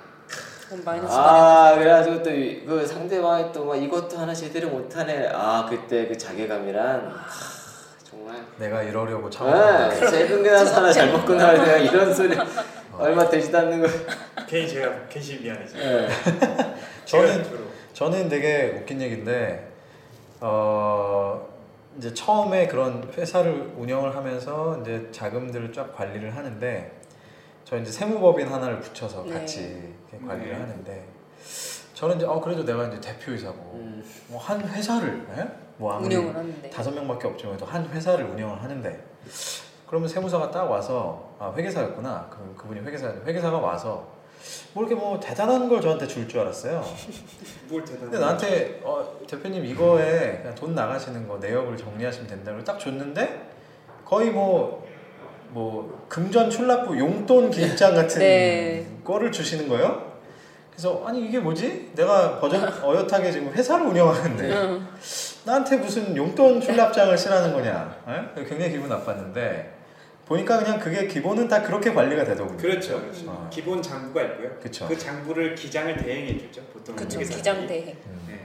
[1.18, 2.30] 아 그래가지고 또
[2.66, 5.28] 그 상대방이 또 막 이것도 하나 제대로 못하네.
[5.32, 7.53] 아 그때 그 자괴감이란 하,
[8.14, 8.36] 정말.
[8.58, 9.88] 내가 이러려고 참아.
[9.88, 12.36] 네, 세금계산 하나 잘못 끊어야 내가 이런 소리
[12.96, 13.88] 얼마 되지도 않는 거.
[14.46, 15.74] 괜히 제가 괜히 미안해지.
[15.76, 16.08] 네.
[17.04, 17.64] 저는- 주로.
[17.92, 19.68] 저는 되게 웃긴 얘기인데
[20.40, 21.48] 어
[21.96, 26.92] 이제 처음에 그런 회사를 운영을 하면서 이제 자금들을 쫙 관리를 하는데
[27.64, 29.32] 저 이제 세무법인 하나를 붙여서 네.
[29.32, 29.94] 같이
[30.26, 30.60] 관리를 네.
[30.60, 31.04] 하는데
[31.94, 35.46] 저는 이제 어 그래도 내가 이제 대표이사고 음, 뭐한 회사를 예?
[35.76, 39.04] 뭐 아무리 운영을 하는데 다섯 명밖에 없지만 또한 회사를 운영을 하는데
[39.86, 42.28] 그러면 세무사가 딱 와서 아 회계사였구나.
[42.30, 44.06] 그 그분이 회계사 회계사가 와서
[44.72, 46.84] 뭐 이렇게 뭐 대단한 걸 저한테 줄 줄 알았어요.
[47.68, 48.04] 뭘 대단해.
[48.10, 53.48] 근데 나한테 어, 대표님 이거에 그냥 돈 나가시는 거 내역을 정리하시면 된다고 딱 줬는데
[54.04, 54.84] 거의 뭐.
[55.50, 58.84] 뭐 금전 출납부 용돈 기입장 같은 네.
[59.04, 60.13] 거를 주시는 거예요.
[60.74, 61.92] 그래서 아니 이게 뭐지?
[61.94, 64.86] 내가 버전 어엿하게 지금 회사를 운영하는데 응.
[65.44, 67.96] 나한테 무슨 용돈 출납장을 쓰라는 거냐?
[68.36, 68.44] 에?
[68.44, 69.72] 굉장히 기분 나빴는데
[70.26, 72.56] 보니까 그냥 그게 기본은 다 그렇게 관리가 되더군요.
[72.56, 73.00] 그렇죠.
[73.00, 73.30] 그렇죠.
[73.30, 73.48] 어.
[73.52, 74.50] 기본 장부가 있고요.
[74.60, 74.88] 그쵸.
[74.88, 76.62] 그 장부를 기장을 대행해 주죠.
[76.72, 77.36] 보통 그쵸 회계사들이.
[77.36, 77.96] 기장 대행.
[78.06, 78.20] 음.
[78.26, 78.40] 네.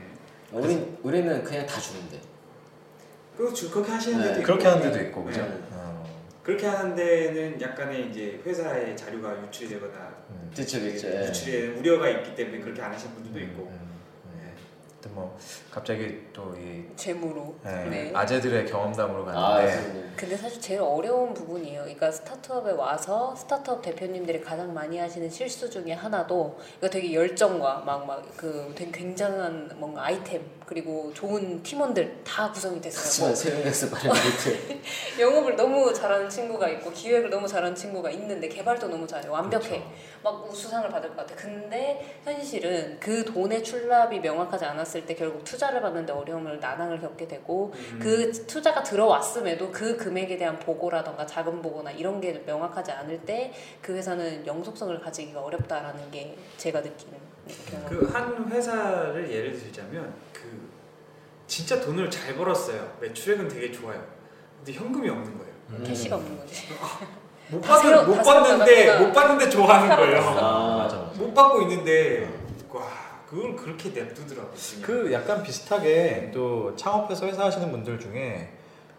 [0.52, 2.20] 우리 우리는 그냥 다 주는데.
[3.54, 4.24] 주- 그렇게 하시는 네.
[4.28, 4.46] 데도 있고.
[4.46, 5.40] 그렇게 하는 데도 있고 그죠?
[5.40, 5.58] 네.
[6.40, 6.42] 어.
[6.42, 10.50] 그렇게 하는 데는 약간의 이제 회사의 자료가 유출이 되거나 음.
[10.54, 11.08] 그쵸 그쵸.
[11.08, 13.62] 유출에 우려가 있기 때문에 그렇게 안 하시는 분들도 있고.
[13.64, 13.68] 음,
[14.24, 14.54] 음.
[14.92, 15.38] 하여튼 뭐
[15.70, 17.54] 갑자기 또이 재무로.
[17.64, 18.12] 네, 네.
[18.14, 20.00] 아재들의 경험담으로 아, 갔는데 그럼요.
[20.16, 21.80] 근데 사실 제일 어려운 부분이에요.
[21.82, 28.04] 그러니까 스타트업에 와서 스타트업 대표님들이 가장 많이 하시는 실수 중에 하나도 그러니까 되게 열정과 막
[28.06, 33.34] 막 그 되게 굉장한 뭔가 아이템 그리고 좋은 팀원들 다 구성이 됐어요.
[33.34, 34.78] 세금에서 말을 못해.
[35.18, 39.90] 영업을 너무 잘하는 친구가 있고 기획을 너무 잘하는 친구가 있는데 개발도 너무 잘해 완벽해 그렇죠.
[40.22, 45.80] 막 우수상을 받을 것 같아 근데 현실은 그 돈의 출납이 명확하지 않았을 때 결국 투자를
[45.80, 47.98] 받는데 어려움을 난항을 겪게 되고 음.
[48.00, 53.94] 그 투자가 들어왔음에도 그 금액에 대한 보고라던가 자금 보고나 이런 게 명확하지 않을 때 그
[53.96, 57.18] 회사는 영속성을 가지기가 어렵다라는 게 제가 느끼는
[57.88, 60.68] 그 한 회사를 예를 들자면 그
[61.46, 62.96] 진짜 돈을 잘 벌었어요.
[63.00, 64.02] 매출액은 되게 좋아요.
[64.58, 65.52] 근데 현금이 없는 거예요.
[65.70, 65.84] 음.
[65.86, 66.66] 캐시가 없는 거지
[67.50, 68.98] 못 받는 못 받는데.
[69.00, 70.20] 못 받는데 좋아하는 거예요.
[70.22, 71.12] 아, 맞아 맞아.
[71.18, 72.28] 못 받고 있는데
[72.70, 72.82] 와
[73.28, 74.50] 그걸 그렇게 냅두더라고.
[74.82, 78.52] 그 약간 비슷하게 또 창업해서 회사 하시는 분들 중에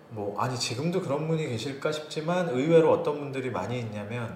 [0.09, 4.35] 뭐 아니 지금도 그런 분이 계실까 싶지만 의외로 어떤 분들이 많이 있냐면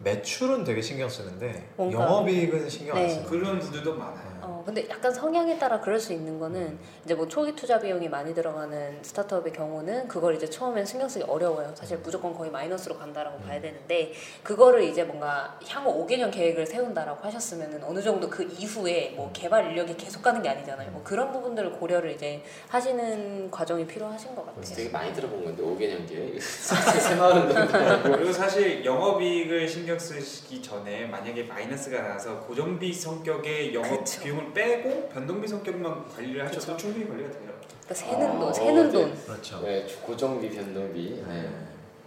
[0.00, 3.08] 매출은 되게 신경 쓰는데 영업이익은 신경 안 네.
[3.10, 4.27] 쓰는 그런 분들도 많아요.
[4.48, 8.32] 어, 근데 약간 성향에 따라 그럴 수 있는 거는 이제 뭐 초기 투자 비용이 많이
[8.34, 11.70] 들어가는 스타트업의 경우는 그걸 이제 처음엔 신경 쓰기 어려워요.
[11.74, 17.84] 사실 무조건 거의 마이너스로 간다라고 봐야 되는데 그거를 이제 뭔가 향후 5개년 계획을 세운다라고 하셨으면은
[17.84, 20.92] 어느 정도 그 이후에 뭐 개발 인력이 계속 가는 게 아니잖아요.
[20.92, 24.64] 뭐 그런 부분들을 고려를 이제 하시는 과정이 필요하신 것 같아요.
[24.64, 28.12] 되게 많이 들어본 건데 5개년 뒤에 새마을 정도.
[28.16, 34.22] 그리고 사실 영업이익을 신경 쓰시기 전에 만약에 마이너스가 나서 고정비 성격의 영업 그쵸.
[34.38, 36.76] 비용을 빼고 변동비 성격만 관리를 하셔도.
[36.76, 37.50] 충분히 관리가 돼요.
[37.84, 39.24] 그러니까 새는 아, 돈, 새는 어, 돈.
[39.26, 39.60] 그렇죠.
[39.62, 41.22] 네, 고정비 변동비.
[41.26, 41.32] 네.
[41.42, 41.48] 네.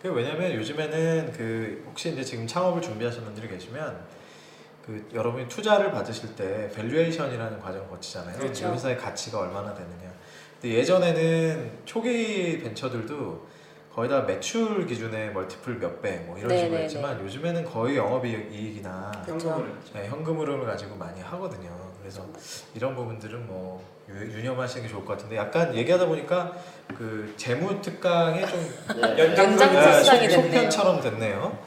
[0.01, 3.99] 그 왜냐면 요즘에는 그 혹시 이제 지금 창업을 준비하시는 분들이 계시면
[4.85, 8.37] 그 여러분이 투자를 받으실 때 valuation이라는 과정을 거치잖아요.
[8.37, 8.67] 그렇죠.
[8.67, 10.11] 이 회사의 가치가 얼마나 되느냐.
[10.59, 13.51] 근데 예전에는 초기 벤처들도
[13.93, 17.97] 거의 다 매출 기준의 multiple 몇 배 뭐 이런 네, 식으로 네, 했지만 요즘에는 거의
[17.97, 19.49] 영업이익이나 그렇죠.
[19.49, 21.90] 현금을 네, 현금 흐름을 가지고 많이 하거든요.
[22.11, 22.27] 그래서
[22.75, 26.51] 이런 부분들은 뭐 유- 유념하시는 게 좋을 것 같은데 약간 얘기하다 보니까
[26.89, 29.17] 그 재무 특강이 좀 네.
[29.17, 30.29] 연장 연장 네, 됐네요.
[30.41, 31.57] 속편처럼 됐네요.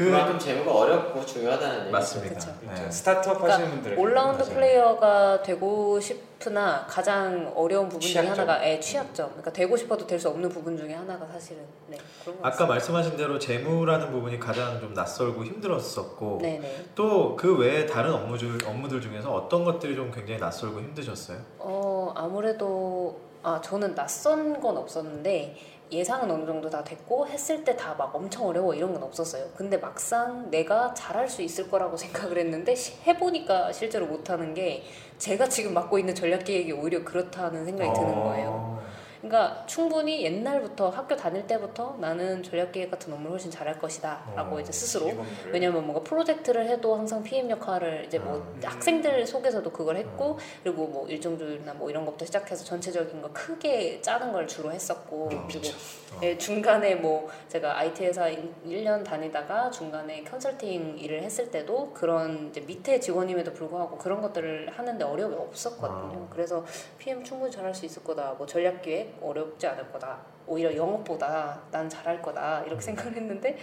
[0.00, 1.90] 그 그만큼 재무가 어렵고 중요하다는 얘기.
[1.90, 2.34] 맞습니다.
[2.34, 2.54] 그쵸.
[2.62, 2.90] 네.
[2.90, 4.54] 스타트업 그러니까 하시는 분들 올라운드 맞아요.
[4.54, 8.32] 플레이어가 되고 싶으나 가장 어려운 부분 중에 취약점.
[8.32, 9.26] 하나가 예, 취약점.
[9.28, 12.72] 그러니까 되고 싶어도 될 수 없는 부분 중에 하나가 사실은 네, 그런 것 아까 같습니다.
[12.72, 16.86] 말씀하신 대로 재무라는 부분이 가장 좀 낯설고 힘들었었고 네네.
[16.94, 21.36] 또그 외에 다른 업무들 업무들 중에서 어떤 것들이 좀 굉장히 낯설고 힘드셨어요?
[21.58, 25.56] 어 아무래도 아 저는 낯선 건 없었는데
[25.92, 29.44] 예상은 어느 정도 다 됐고 했을 때 다 막 엄청 어려워 이런 건 없었어요.
[29.56, 34.82] 근데 막상 내가 잘할 수 있을 거라고 생각을 했는데 시- 해보니까 실제로 못하는 게
[35.18, 38.22] 제가 지금 맡고 있는 전략 기획이 오히려 그렇다는 생각이 드는 어.
[38.24, 38.80] 거예요.
[39.20, 44.60] 그러니까 충분히 옛날부터 학교 다닐 때부터 나는 전략기획 같은 업무를 훨씬 잘할 것이다 라고 어,
[44.60, 45.12] 이제 스스로.
[45.52, 48.60] 왜냐면 뭔가 프로젝트를 해도 항상 PM 역할을 이제 뭐 음.
[48.64, 54.32] 학생들 속에서도 그걸 했고 그리고 뭐 일정주나 뭐 이런 것부터 시작해서 전체적인 거 크게 짜는
[54.32, 56.20] 걸 주로 했었고 어, 그리고 어.
[56.22, 58.26] 예, 중간에 뭐 제가 IT 회사
[58.64, 65.04] 1년 다니다가 중간에 컨설팅 일을 했을 때도 그런 이제 밑에 직원임에도 불구하고 그런 것들을 하는데
[65.04, 66.26] 어려움이 없었거든요.
[66.26, 66.32] 아.
[66.32, 66.64] 그래서
[66.98, 68.34] PM 충분히 잘할 수 있을 거다.
[68.38, 70.18] 뭐 전략 기획 어렵지 않을 거다.
[70.46, 72.62] 오히려 영업보다 난 잘할 거다.
[72.66, 73.56] 이렇게 생각을 했는데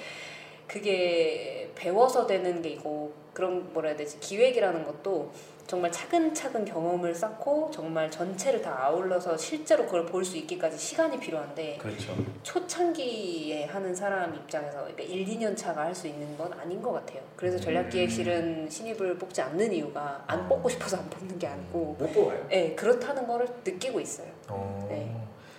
[0.67, 5.31] 그게 배워서 되는 게 이고 그런 뭐라 해야 되지 기획이라는 것도
[5.67, 11.77] 정말 차근차근 경험을 쌓고 정말 전체를 다 아울러서 실제로 그걸 볼 수 있기까지 시간이 필요한데
[11.77, 12.15] 그렇죠.
[12.43, 17.19] 초창기에 하는 사람 입장에서 그러니까 1, 2년 차가 할 수 있는 건 아닌 것 같아요.
[17.35, 22.45] 그래서 전략기획실은 신입을 뽑지 않는 이유가 안 뽑고 싶어서 안 뽑는 게 아니고 못 뽑아요.
[22.49, 24.27] 네, 그렇다는 거를 느끼고 있어요.
[24.49, 24.85] 어.
[24.89, 25.15] 네.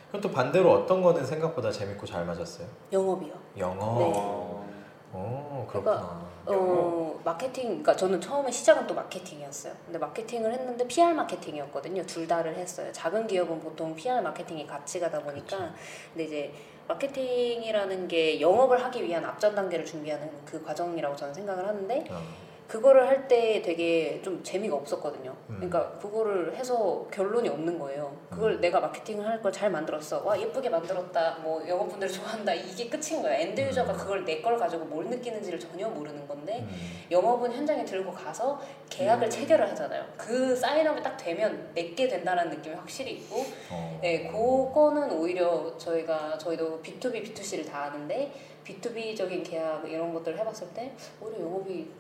[0.09, 2.67] 그럼 또 반대로 어떤 거는 생각보다 재밌고 잘 맞았어요?
[2.93, 3.33] 영업이요.
[3.59, 3.99] 영어.
[3.99, 4.69] 네.
[5.13, 6.29] 오 그렇구나.
[6.47, 9.73] 어 마케팅 그러니까 저는 처음에 시작은 또 마케팅이었어요.
[9.85, 12.05] 근데 마케팅을 했는데 PR 마케팅이었거든요.
[12.07, 12.91] 둘 다를 했어요.
[12.93, 15.73] 작은 기업은 보통 PR 마케팅이 같이 가다 보니까 그렇죠.
[16.15, 16.53] 근데 이제
[16.89, 22.48] 마케팅이라는 게 영업을 하기 위한 앞전 단계를 준비하는 그 과정이라고 저는 생각을 하는데 어.
[22.69, 25.35] 그거를 할 때 되게 좀 재미가 없었거든요.
[25.49, 25.55] 음.
[25.57, 28.15] 그러니까 그거를 해서 결론이 없는 거예요.
[28.31, 28.61] 그걸 음.
[28.61, 30.23] 내가 마케팅을 할 걸 잘 만들었어.
[30.23, 31.39] 와 예쁘게 만들었다.
[31.43, 32.53] 뭐 영업분들이 좋아한다.
[32.55, 33.35] 이게 끝인 거야.
[33.39, 33.97] end user가 음.
[33.99, 37.07] 그걸 내 걸 가지고 뭘 느끼는지를 전혀 모르는 건데 음.
[37.11, 39.31] 영업은 현장에 들고 가서 계약을 음.
[39.31, 40.05] 체결을 하잖아요.
[40.19, 43.99] 그 sign up이 딱 되면 내게 된다는 느낌이 확실히 있고, 어.
[44.03, 48.33] 네, 그거는 오히려 저희가 저희도 B2B, B2C를 다 하는데
[48.65, 51.91] B2B적인 계약 이런 것들을 해봤을 때 오히려 영업이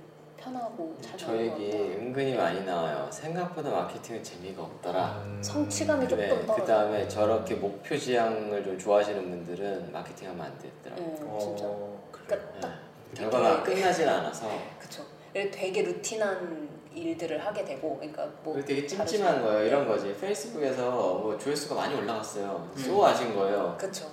[0.42, 1.92] 편하고 잘저 나는 것 얘기 같아요.
[1.98, 3.08] 은근히 많이 나와요.
[3.10, 5.22] 생각보다 마케팅은 재미가 없더라.
[5.24, 5.38] 음.
[5.42, 6.56] 성취감이 조금 네, 떨어져요.
[6.56, 11.32] 그 다음에 저렇게 목표 지향을 좀 좋아하시는 분들은 마케팅 하면 안 되더라고요.
[11.32, 11.64] 네, 진짜.
[11.66, 12.60] 어, 그러니까 네.
[12.60, 12.78] 딱
[13.14, 14.48] 결과가 끝나진 않아서
[14.78, 15.02] 그쵸.
[15.34, 18.86] 되게 루틴한 일들을 하게 되고, 그러니까 뭐 되게.
[18.86, 19.66] 찜찜한 거예요.
[19.66, 20.12] 이런 거지.
[20.20, 22.68] 페이스북에서 뭐 조회수가 많이 올라갔어요.
[22.74, 22.78] 음.
[22.82, 23.76] 쏘 하신 거예요.
[23.78, 24.06] 그쵸.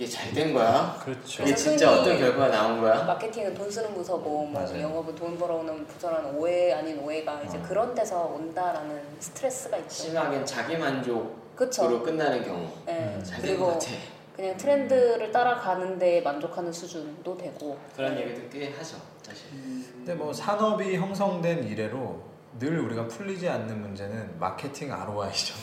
[0.00, 0.98] 이게 잘 된 거야?
[1.04, 1.42] 그렇죠.
[1.42, 3.04] 이게 진짜 흔히 어떤 결과가 나온 거야?
[3.04, 4.80] 마케팅은 돈 쓰는 부서고 뭐 맞아요.
[4.80, 7.62] 영업은 돈 벌어오는 부서라는 오해 아닌 오해가 이제 어.
[7.68, 9.90] 그런 데서 온다라는 스트레스가 있죠.
[9.90, 12.02] 심하게는 자기 만족으로.
[12.02, 12.66] 끝나는 경우.
[12.88, 12.92] 예.
[12.92, 13.22] 음.
[13.22, 13.86] 잘된것 그리고 같아.
[14.34, 17.76] 그냥 트렌드를 따라가는데 만족하는 수준도 되고.
[17.94, 18.96] 그런 얘기도 꽤 하죠.
[19.22, 19.48] 사실.
[19.92, 22.22] 근데 뭐 산업이 형성된 이래로
[22.58, 25.54] 늘 우리가 풀리지 않는 문제는 마케팅 ROI죠.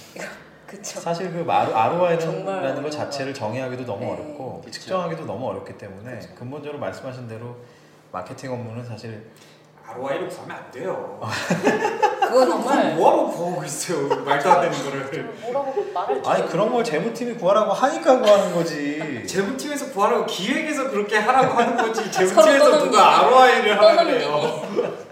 [0.67, 0.99] 그쵸.
[0.99, 2.89] 사실 그 ROI라는 정말 것.
[2.91, 4.11] 자체를 정의하기도 너무 네.
[4.11, 4.79] 어렵고 그쵸.
[4.79, 6.29] 측정하기도 너무 어렵기 때문에 그쵸.
[6.37, 7.55] 근본적으로 말씀하신 대로
[8.11, 9.25] 마케팅 업무는 사실
[9.87, 11.21] ROI를 구하면 안 돼요.
[12.19, 14.09] 그건 정말 뭐하러 구하고 있어요?
[14.23, 15.23] 말도 안 되는 거를.
[15.41, 19.23] 뭐라고 줄 아니 그런 걸 재무팀이 구하라고 하니까 구하는 거지.
[19.25, 22.11] 재무팀에서 구하라고 기획에서 그렇게 하라고 하는 거지.
[22.11, 22.83] 재무팀에서.
[22.83, 24.03] 누가 ROI를 하라.
[24.03, 25.06] 그래요.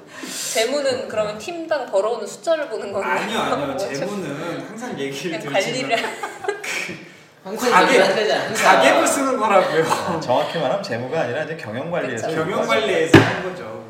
[0.53, 3.07] 재무는 그러면 팀당 벌어오는 숫자를 보는 건데.
[3.07, 3.67] 아니요, 아니요.
[3.67, 5.39] 뭐 재무는 항상 얘기를
[7.43, 7.99] 항상 가계-.
[7.99, 10.19] 가계부 쓰는 거라고요.
[10.19, 12.27] 정확히 말하면 재무가 아니라 이제 경영 관리에서.
[12.29, 13.85] 경영 관리에서 하는 거죠.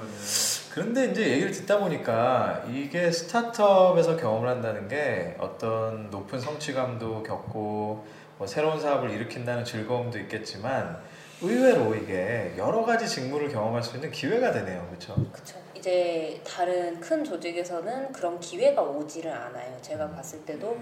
[0.73, 8.05] 그런데 이제 얘기를 듣다 보니까 이게 스타트업에서 경험을 한다는 게 어떤 높은 성취감도 겪고
[8.37, 10.97] 뭐 새로운 사업을 일으킨다는 즐거움도 있겠지만
[11.41, 15.15] 의외로 이게 여러 가지 직무를 경험할 수 있는 기회가 되네요, 그렇죠?
[15.31, 15.55] 그쵸.
[15.85, 19.77] 이제 다른 큰 조직에서는 그런 기회가 오지를 않아요.
[19.83, 20.75] 제가 봤을 때도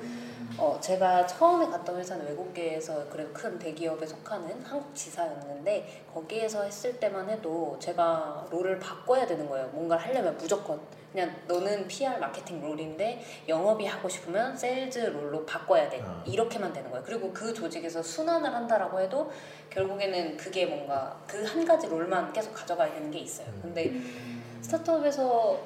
[0.57, 7.29] 어, 제가 처음에 갔던 회사는 외국계에서 그래도 큰 대기업에 속하는 한국 지사였는데 거기에서 했을 때만
[7.29, 9.67] 해도 제가 role을 바꿔야 되는 거예요.
[9.73, 10.79] 뭔가를 하려면 무조건
[11.11, 16.01] 그냥 너는 PR 마케팅 role인데 영업이 하고 싶으면 세일즈 role로 바꿔야 돼.
[16.01, 16.23] 어.
[16.25, 17.03] 이렇게만 되는 거예요.
[17.05, 19.29] 그리고 그 조직에서 순환을 한다라고 해도
[19.69, 23.47] 결국에는 그게 뭔가 그 한 가지 롤만 계속 가져가야 되는 게 있어요.
[23.47, 23.59] 음.
[23.61, 23.91] 근데
[24.63, 25.59] 스타트업에서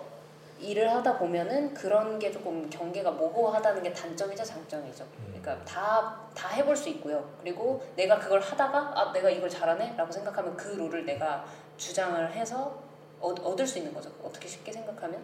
[0.59, 5.05] 일을 하다 보면은 그런 게 조금 경계가 모호하다는 게 단점이죠 장점이죠.
[5.27, 7.27] 그러니까 다 다 해볼 수 있고요.
[7.41, 9.95] 그리고 내가 그걸 하다가 아 내가 이걸 잘하네?
[9.97, 11.43] 라고 생각하면 그 롤을 내가
[11.77, 12.79] 주장을 해서
[13.19, 14.11] 얻, 얻을 수 있는 거죠.
[14.23, 15.19] 어떻게 쉽게 생각하면?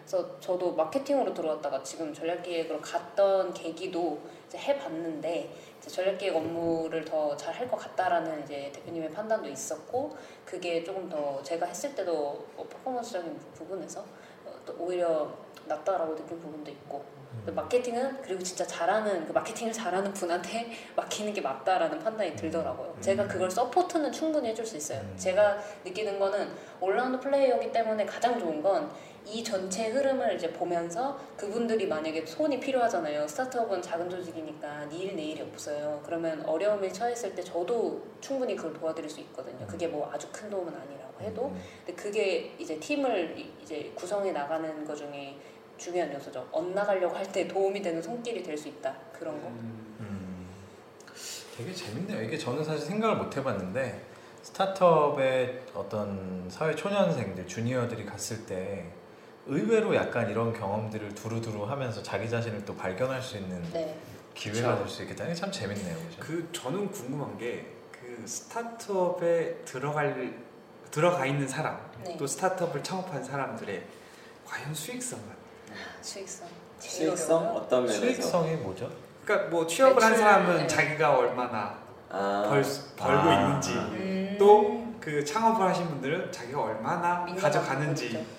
[0.00, 5.54] 그래서 저도 마케팅으로 들어왔다가 지금 전략기획으로 갔던 계기도 이제 해봤는데
[5.88, 11.66] 전략기획 업무를 더 잘 할 것 같다라는 이제 대표님의 판단도 있었고 그게 조금 더 제가
[11.66, 12.12] 했을 때도
[12.56, 15.28] 뭐 퍼포먼스적인 부분에서 어, 또 오히려
[15.66, 17.04] 낫다라고 느낀 부분도 있고
[17.44, 22.94] 근데 마케팅은 그리고 진짜 잘하는 그 마케팅을 잘하는 분한테 맡기는 게 맞다라는 판단이 들더라고요.
[22.96, 23.02] 음.
[23.02, 25.00] 제가 그걸 support는 충분히 해줄 수 있어요.
[25.00, 25.14] 음.
[25.16, 26.48] 제가 느끼는 거는
[26.80, 28.90] 올라운드 플레이어이기 때문에 가장 좋은 건
[29.30, 33.28] 이 전체 흐름을 이제 보면서 그분들이 만약에 손이 필요하잖아요.
[33.28, 36.00] 스타트업은 작은 조직이니까 내일 내일이 없어요.
[36.04, 39.66] 그러면 어려움에 처했을 때 저도 충분히 그걸 도와드릴 수 있거든요.
[39.66, 41.60] 그게 뭐 아주 큰 도움은 아니라고 해도 음.
[41.84, 45.36] 근데 그게 이제 팀을 이- 이제 구성해 나가는 것 중에
[45.76, 46.48] 중요한 요소죠.
[46.50, 48.96] 엇나가려고 할 때 도움이 되는 손길이 될 수 있다.
[49.12, 49.48] 그런 거.
[49.48, 50.48] 음,
[51.56, 52.22] 되게 재밌네요.
[52.22, 54.06] 이게 저는 사실 생각을 못 해봤는데
[54.42, 58.86] 스타트업에 어떤 사회 초년생들, 주니어들이 갔을 때
[59.48, 63.98] 의외로 약간 이런 경험들을 두루두루 하면서 자기 자신을 또 발견할 수 있는 네.
[64.34, 64.76] 기회가.
[64.76, 66.20] 될 수 있겠다는 게 참 재밌네요, 그죠?
[66.20, 70.34] 그 저는 궁금한 게 그 스타트업에 들어갈
[70.90, 72.16] 들어가 있는 사람 네.
[72.16, 73.82] 또 스타트업을 창업한 사람들의
[74.46, 75.22] 과연 수익성은
[76.00, 76.48] 수익성.
[76.78, 77.56] 수익성.
[77.56, 78.00] 어떤 면에서?
[78.00, 78.90] 수익성이 뭐죠?
[79.24, 80.66] 그러니까 뭐 취업을 한 사람은 네.
[80.66, 82.62] 자기가 얼마나 아, 벌,
[82.96, 83.34] 벌고 아.
[83.34, 84.36] 있는지 음.
[84.38, 88.37] 또그 창업을 하신 분들은 자기가 얼마나 가져가는지 부분이죠.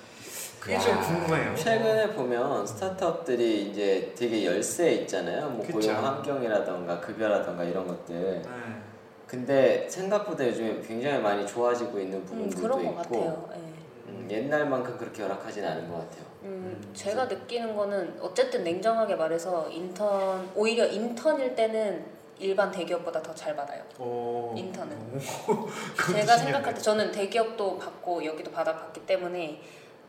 [0.59, 1.55] 그게 야, 좀 궁금해요.
[1.55, 5.49] 최근에 보면 스타트업들이 이제 되게 열세 있잖아요.
[5.49, 5.79] 뭐 그쵸.
[5.79, 8.41] 고용 환경이라던가 급여라던가 이런 것들.
[8.41, 8.81] 네.
[9.25, 13.49] 근데 생각보다 요즘에 굉장히 많이 좋아지고 있는 음, 부분들도 그런 것 있고 같아요.
[13.53, 13.59] 예.
[14.09, 16.23] 음, 옛날만큼 그렇게 열악하진 않은 것 같아요.
[16.43, 22.03] 음, 음, 제가 느끼는 거는 어쨌든 냉정하게 말해서 인턴 오히려 인턴일 때는
[22.39, 23.83] 일반 대기업보다 더 잘 받아요.
[23.99, 24.53] 오.
[24.57, 24.97] 인턴은.
[25.49, 25.67] 오.
[26.13, 26.37] 제가.
[26.37, 29.61] 생각할 때 저는 대기업도 받고 여기도 받아봤기 때문에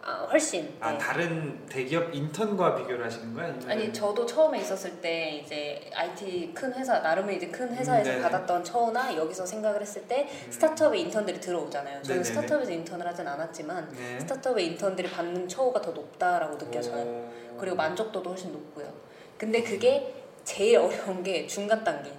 [0.02, 0.98] 아, 훨씬 아 네.
[0.98, 3.46] 다른 대기업 인턴과 비교를 하시는 거야?
[3.48, 8.22] 아니면 아니 저도 처음에 있었을 때 이제 IT 큰 회사 나름의 이제 큰 회사에서 음.
[8.22, 10.50] 받았던 처우나 여기서 생각을 했을 때 음.
[10.50, 12.02] 스타트업에 인턴들이 들어오잖아요.
[12.02, 12.24] 저는 네네네.
[12.24, 14.20] 스타트업에서 인턴을 하진 않았지만 네.
[14.20, 17.02] 스타트업의 인턴들이 받는 처우가 더 높다라고 느껴져요.
[17.02, 17.58] 오.
[17.58, 18.90] 그리고 만족도도 훨씬 높고요.
[19.36, 22.10] 근데 그게 제일 어려운 게 중간 단계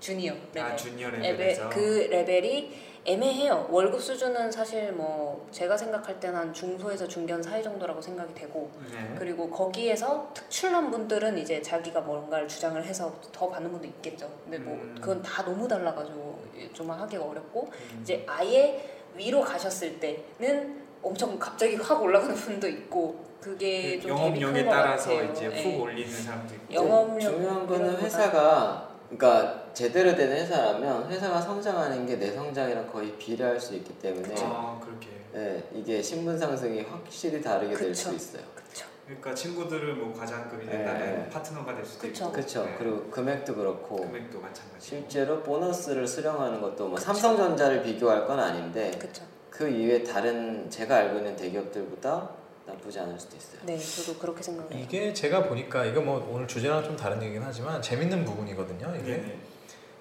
[0.00, 0.72] 주니어 레벨.
[0.72, 3.68] 아 주니어 레벨 레벨에서 그 레벨이 애매해요.
[3.70, 9.14] 월급 수준은 사실 뭐 제가 생각할 때는 한 중소에서 중견 사이 정도라고 생각이 되고 네.
[9.16, 14.28] 그리고 거기에서 특출난 분들은 이제 자기가 뭔가를 주장을 해서 더 받는 분도 있겠죠.
[14.44, 14.96] 근데 뭐 음.
[15.00, 16.38] 그건 다 너무 달라가지고
[16.72, 17.98] 좀 하기가 어렵고 음.
[18.02, 25.10] 이제 아예 위로 가셨을 때는 엄청 갑자기 확 올라가는 분도 있고 그게 그좀 영업력에 따라서
[25.10, 25.30] 같아요.
[25.30, 25.62] 이제 네.
[25.62, 32.16] 훅 올리는 사람도 있고 영업력 중요한 거는 회사가 그러니까 제대로 된 회사라면 회사가 성장하는 게
[32.16, 37.74] 내 성장이랑 거의 비례할 수 있기 때문에 아 그렇게 네, 이게 신분 상승이 확실히 다르게
[37.76, 38.14] 될 수.
[38.14, 38.42] 있어요.
[38.54, 38.86] 그쵸.
[39.04, 41.28] 그러니까 친구들을 뭐 과장급이 네, 된다면 네.
[41.28, 42.24] 파트너가 될 수도 그쵸.
[42.24, 42.64] 있고 그렇죠.
[42.64, 42.74] 네.
[42.78, 47.04] 그리고 금액도 그렇고 금액도 마찬가지 실제로 보너스를 수령하는 것도 뭐 그쵸.
[47.04, 49.24] 삼성전자를 비교할 건 아닌데 그쵸.
[49.50, 52.30] 그 이외 다른 제가 알고 있는 대기업들보다
[52.64, 53.60] 나쁘지 않을 수도 있어요.
[53.66, 54.78] 네, 저도 그렇게 생각해요.
[54.82, 58.94] 이게 제가 보니까 이거 뭐 오늘 주제랑 좀 다른 얘기긴 하지만 재밌는 부분이거든요.
[58.96, 59.38] 이게 네네.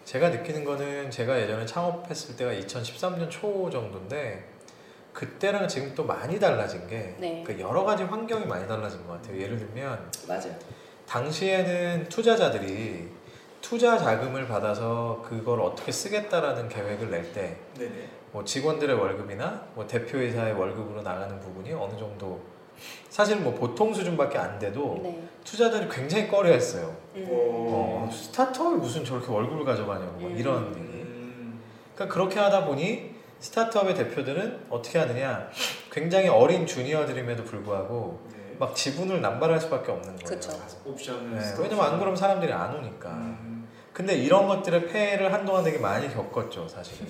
[0.06, 4.44] 제가 느끼는 거는 제가 예전에 창업했을 때가 2013년 초 정도인데
[5.14, 7.44] 그때랑 지금 또 많이 달라진 게 네.
[7.46, 9.42] 그 여러 가지 환경이 많이 달라진 것 같아요.
[9.42, 10.54] 예를 들면 맞아요.
[11.08, 13.10] 당시에는 투자자들이
[13.62, 17.58] 투자 자금을 받아서 그걸 어떻게 쓰겠다라는 계획을 낼 때
[18.32, 18.44] 뭐.
[18.44, 22.40] 직원들의 월급이나 뭐 대표이사의 월급으로 나가는 부분이 어느 정도
[23.10, 25.24] 사실 뭐 보통 수준밖에 안 돼도 네.
[25.46, 26.94] 투자자들이 굉장히 꺼려했어요.
[27.16, 27.28] 음.
[27.30, 30.38] 어, 스타트업이 무슨 저렇게 월급을 가져가냐고 막 음.
[30.38, 30.80] 이런 얘기.
[30.80, 31.62] 음.
[31.94, 35.50] 그러니까 그렇게 하다 보니 스타트업의 대표들은 어떻게 하느냐
[35.92, 38.56] 굉장히 어린 주니어들임에도 불구하고 네.
[38.60, 40.26] 막 지분을 남발할 수밖에 없는 거예요.
[40.26, 40.52] 그쵸.
[40.84, 43.10] 옵션을 네, 왜냐면 안 그러면 사람들이 안 오니까.
[43.10, 43.68] 음.
[43.94, 47.08] 근데 이런 것들의 폐해를 한동안 되게 많이 겪었죠, 사실은.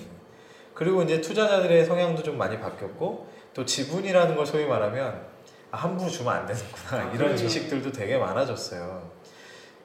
[0.72, 5.35] 그리고 이제 투자자들의 성향도 좀 많이 바뀌었고 또 지분이라는 걸 소위 말하면
[5.76, 7.44] 아, 함부로 주면 안 되는구나 아, 이런 그렇죠.
[7.44, 9.10] 인식들도 되게 많아졌어요.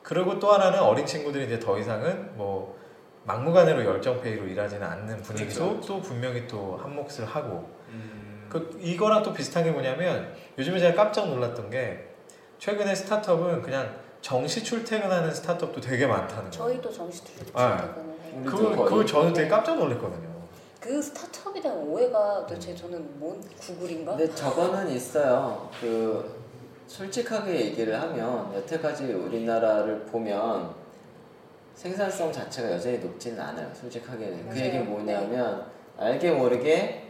[0.01, 2.79] 그리고 또 하나는 어린 친구들이 이제 더 이상은 뭐
[3.25, 8.47] 막무가내로 열정페이로 일하지는 않는 분위기도 그렇죠, 또 분명히 또 한몫을 하고 음.
[8.49, 12.07] 그 이거랑 또 비슷한 게 뭐냐면 요즘에 제가 깜짝 놀랐던 게
[12.57, 16.51] 최근에 스타트업은 그냥 정시 출퇴근하는 스타트업도 되게 많다는 거예요.
[16.51, 17.21] 저희도 정시
[17.53, 17.77] 아.
[17.77, 18.43] 출퇴근을 해요.
[18.45, 20.30] 그거 거의- 그거 저는 되게 깜짝 놀랐거든요.
[20.81, 24.15] 그 스타트업에 대한 오해가 도대체 저는 뭔 구글인가?
[24.17, 25.69] 근데 저거는 있어요.
[25.79, 26.41] 그
[26.87, 30.73] 솔직하게 얘기를 하면 여태까지 우리나라를 보면
[31.75, 33.71] 생산성 자체가 여전히 높지는 않아요.
[33.75, 34.59] 솔직하게는 그 맞아요.
[34.65, 35.65] 얘기는 뭐냐면
[35.97, 37.07] 알게 모르게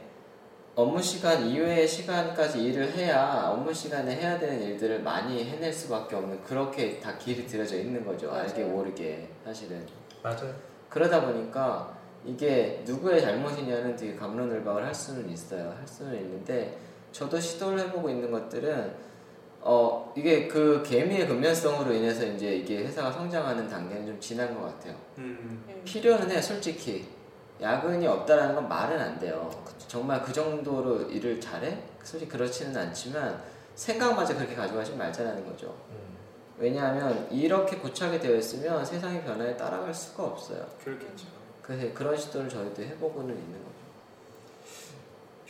[0.75, 6.43] 업무 시간 이외의 시간까지 일을 해야 업무 시간에 해야 되는 일들을 많이 해낼 수밖에 없는
[6.43, 8.31] 그렇게 다 길이 들여져 있는 거죠.
[8.33, 8.75] 알게 맞아요.
[8.75, 9.85] 모르게 사실은.
[10.21, 10.53] 맞아요.
[10.89, 15.75] 그러다 보니까 이게 누구의 잘못이냐는 되게 감론을박을 할 수는 있어요.
[15.77, 16.77] 할 수는 있는데
[17.11, 19.11] 저도 시도를 해보고 있는 것들은
[19.61, 24.95] 어 이게 그 개미의 근면성으로 인해서 이제 이게 회사가 성장하는 단계는 좀 지난 것 같아요.
[25.17, 25.63] 음.
[25.67, 25.81] 음.
[25.83, 27.07] 필요는 해 솔직히
[27.61, 29.49] 야근이 없다라는 건 말은 안 돼요.
[29.87, 31.77] 정말 그 정도로 일을 잘해?
[32.03, 33.41] 솔직히 그렇지는 않지만
[33.75, 35.75] 생각마저 그렇게 가져가지 말자라는 거죠.
[35.89, 36.17] 음.
[36.57, 40.65] 왜냐하면 이렇게 고착이 되어 있으면 세상의 변화에 따라갈 수가 없어요.
[40.83, 41.40] 그렇겠죠.
[41.61, 43.71] 그래서 그런 시도를 저희도 해보고는 있는 거죠.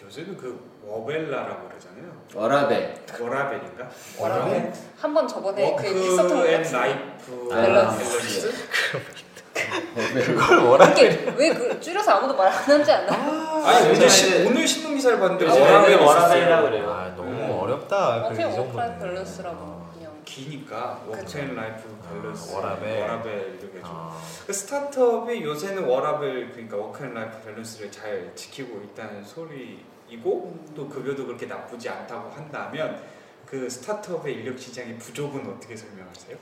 [0.06, 2.12] 요새는 그 워벨라라고 그러잖아요.
[2.34, 2.96] 워라벨.
[3.20, 3.90] 워라벨인가?
[4.18, 4.74] 워라벨?
[5.00, 6.78] 한번 저번에 그 work 있었던 것 and 같은데.
[6.78, 8.52] life 아, 밸런스.
[10.26, 13.14] 그걸 이게 왜그 줄여서 아무도 말 안 하지 않아?
[13.68, 16.68] 아니 오늘 신 오늘 신문 기사를 봤는데 애들 워라벨이라고.
[16.70, 16.90] 그래요.
[16.92, 17.50] 아 너무 네.
[17.52, 18.30] 어렵다.
[18.30, 19.00] 그 work life 정도는.
[19.00, 19.81] balance라고 아.
[20.26, 21.12] 기니까 그쵸.
[21.18, 22.54] work and life balance.
[22.54, 23.02] 아, 워라벨.
[23.02, 23.82] 워라벨 이렇게 좀.
[23.84, 24.22] 아.
[24.46, 30.74] 그 스타트업이 요새는 워라벨 그러니까 work and life balance를 잘 지키고 있다는 소리이고 음.
[30.76, 33.02] 또 급여도 그렇게 나쁘지 않다고 한다면
[33.46, 36.38] 그 스타트업의 인력 시장의 부족은 어떻게 설명하세요?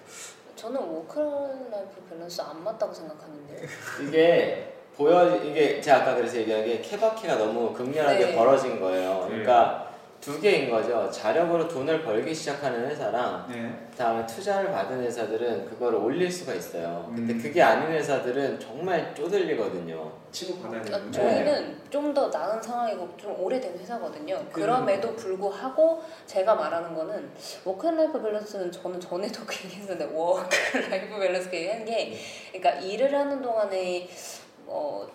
[0.56, 3.68] 저는 work life balance 안 맞다고 생각하는데.
[4.08, 8.36] 이게 보여 이게 제가 아까 그래서 얘기한 게 케바케가 너무 극렬하게 네.
[8.36, 9.26] 벌어진 거예요.
[9.28, 9.89] 그러니까
[10.22, 11.10] 두 개인 거죠.
[11.10, 13.88] 자력으로 돈을 벌기 시작하는 회사랑 네.
[13.98, 17.10] 다음에 투자를 받은 회사들은 그거를 올릴 수가 있어요.
[17.16, 17.42] 근데 음.
[17.42, 20.12] 그게 아닌 회사들은 정말 쪼들리거든요.
[20.32, 21.12] 치고 받아야 그러니까.
[21.12, 24.44] 저희는 좀더 나은 상황이고 좀 오래된 회사거든요.
[24.52, 27.30] 그럼에도 불구하고 제가 말하는 거는
[27.64, 32.20] work life balance는 저는 전에도 그 얘기했는데 work life balance 그 얘기한 게
[32.52, 34.10] 그러니까 일을 하는 동안에
[34.68, 35.08] 어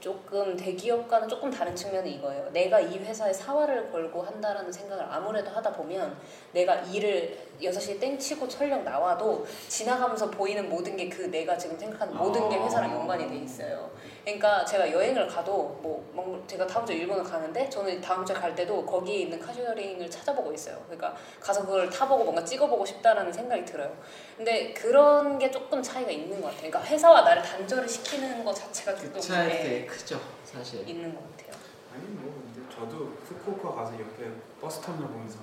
[0.00, 2.50] 조금 대기업과는 조금 다른 측면이 이거예요.
[2.52, 6.16] 내가 이 회사에 사활을 걸고 한다라는 생각을 아무래도 하다 보면
[6.52, 12.14] 내가 일을 6시에 땡 치고 철령 나와도 지나가면서 보이는 모든 게 그 내가 지금 생각하는
[12.16, 13.90] 모든 게 회사랑 연관이 돼 있어요.
[14.26, 18.84] 그러니까 제가 여행을 가도 뭐뭐 제가 다음 주에 일본을 가는데 저는 다음 주에 갈 때도
[18.84, 20.82] 거기에 있는 car sharing을 찾아보고 있어요.
[20.86, 23.96] 그러니까 가서 그걸 타보고 뭔가 찍어보고 싶다라는 생각이 들어요.
[24.36, 26.70] 근데 그런 게 조금 차이가 있는 것 같아요.
[26.70, 30.88] 그러니까 회사와 나를 단절을 시키는 것 자체가 그 조금 차이 네, 되게 크죠, 사실.
[30.88, 31.52] 있는 것 같아요.
[31.94, 34.28] 아니 뭐 근데 저도 후쿠오카 가서 옆에
[34.60, 35.38] 버스 터미널 보면서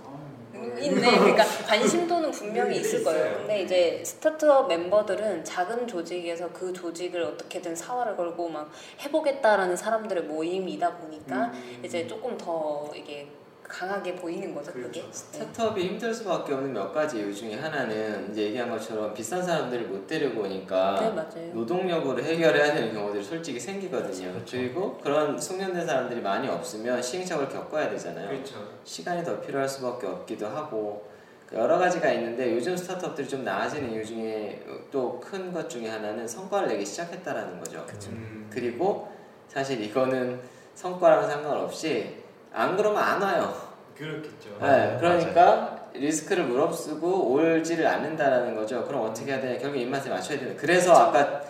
[0.79, 1.19] 있네.
[1.19, 3.37] 그러니까 관심도는 분명히 있을 거예요.
[3.37, 8.71] 근데 이제 스타트업 멤버들은 작은 조직에서 그 조직을 어떻게든 사활을 걸고 막
[9.01, 11.81] 해보겠다라는 사람들의 모임이다 보니까 음.
[11.83, 13.27] 이제 조금 더 이게
[13.73, 14.71] 강하게 보이는 거죠.
[14.71, 14.87] 그게.
[15.01, 15.07] 그렇죠.
[15.11, 20.05] 스타트업이 힘들 수밖에 없는 몇 가지 이유 중에 하나는 이제 얘기한 것처럼 비싼 사람들을 못
[20.05, 21.53] 데리고 오니까 네 맞아요.
[21.53, 24.31] 노동력으로 해결해야 되는 경우들이 솔직히 생기거든요.
[24.31, 24.57] 그렇죠.
[24.57, 28.29] 그리고 그런 숙련된 사람들이 많이 없으면 시행착오를 겪어야 되잖아요.
[28.29, 28.55] 그렇죠.
[28.83, 31.09] 시간이 더 필요할 수밖에 없기도 하고
[31.47, 36.27] 그 여러 가지가 있는데 요즘 스타트업들이 좀 나아지는 이유 중에 또 큰 것 중에 하나는
[36.27, 37.83] 성과를 내기 시작했다라는 거죠.
[38.09, 38.47] 음.
[38.51, 39.11] 그리고
[39.47, 40.39] 사실 이거는
[40.75, 42.22] 성과랑 상관없이
[42.53, 43.53] 안 그러면 안 와요.
[43.97, 44.49] 그렇겠죠.
[44.61, 44.97] 네, 맞아요.
[44.99, 48.83] 그러니까 리스크를 무릅쓰고 올지를 않는다라는 거죠.
[48.85, 49.57] 그럼 어떻게 해야 되냐?
[49.59, 50.55] 결국 입맛에 맞춰야 되는.
[50.57, 51.41] 그래서 아까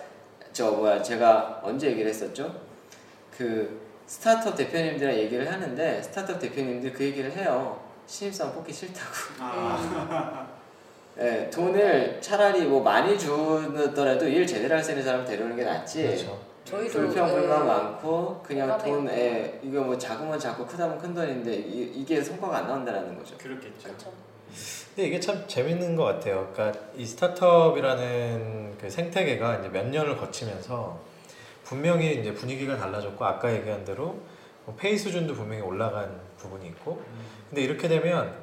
[0.52, 2.54] 저 뭐야 제가 언제 얘기를 했었죠?
[3.36, 7.80] 그 스타트업 대표님들이랑 얘기를 하는데 스타트업 대표님들 그 얘기를 해요.
[8.06, 9.08] 신입사원 뽑기 싫다고.
[9.40, 10.46] 아,
[11.16, 16.02] 네, 돈을 차라리 뭐 많이 주더라도 일 제대로 할 수 있는 사람 데려오는 게 낫지.
[16.02, 16.38] 그렇죠.
[16.64, 17.66] 저희도 불평 불만 네.
[17.66, 18.96] 많고 그냥 공감해요.
[18.96, 23.36] 돈에 이거 뭐 작으면 작고 크다면 큰 돈인데 이, 이게 성과가 안 나온다는 거죠.
[23.36, 23.82] 그렇겠죠.
[23.82, 24.12] 그렇죠.
[24.94, 26.48] 근데 이게 참 재밌는 것 같아요.
[26.52, 31.00] 그러니까 이 스타트업이라는 그 생태계가 이제 몇 년을 거치면서
[31.64, 34.20] 분명히 이제 분위기가 달라졌고 아까 얘기한 대로
[34.64, 37.02] 뭐 페이 수준도 분명히 올라간 부분이 있고
[37.50, 38.34] 근데 이렇게 되면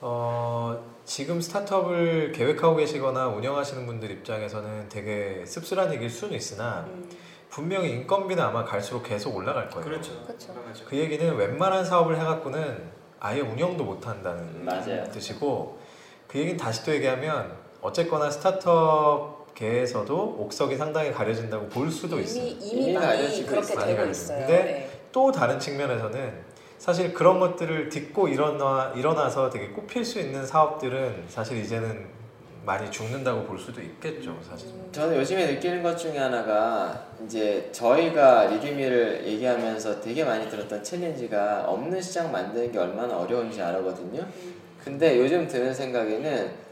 [0.00, 7.08] 어 지금 스타트업을 계획하고 계시거나 운영하시는 분들 입장에서는 되게 씁쓸한 얘기일 수는 있으나 음,
[7.54, 9.84] 분명히 인건비는 아마 갈수록 계속 올라갈 거예요.
[9.84, 10.10] 그렇죠.
[10.24, 10.52] 그렇죠.
[10.88, 12.82] 그 얘기는 웬만한 사업을 해갖고는
[13.20, 15.04] 아예 운영도 못 한다는 맞아요.
[15.12, 15.78] 뜻이고
[16.26, 22.42] 그 얘기는 다시 또 얘기하면 어쨌거나 스타트업계에서도 옥석이 상당히 가려진다고 볼 수도 있어요.
[22.42, 23.78] 이미 이미 이미 많이 그렇게 있어요.
[23.78, 24.10] 많이 되고.
[24.10, 24.38] 있어요.
[24.40, 24.90] 근데 네.
[25.12, 26.42] 또 다른 측면에서는
[26.78, 32.23] 사실 그런 것들을 딛고 일어나 일어나서 되게 꼽힐 수 있는 사업들은 사실 이제는
[32.64, 34.68] 많이 죽는다고 볼 수도 있겠죠, 사실.
[34.68, 41.64] 음, 저는 요즘에 느끼는 것 중에 하나가 이제 저희가 리뷰미를 얘기하면서 되게 많이 들었던 챌린지가
[41.66, 44.20] 없는 시장 만드는 게 얼마나 어려운지 알거든요.
[44.22, 44.54] 음.
[44.82, 46.64] 근데 요즘 드는 생각에는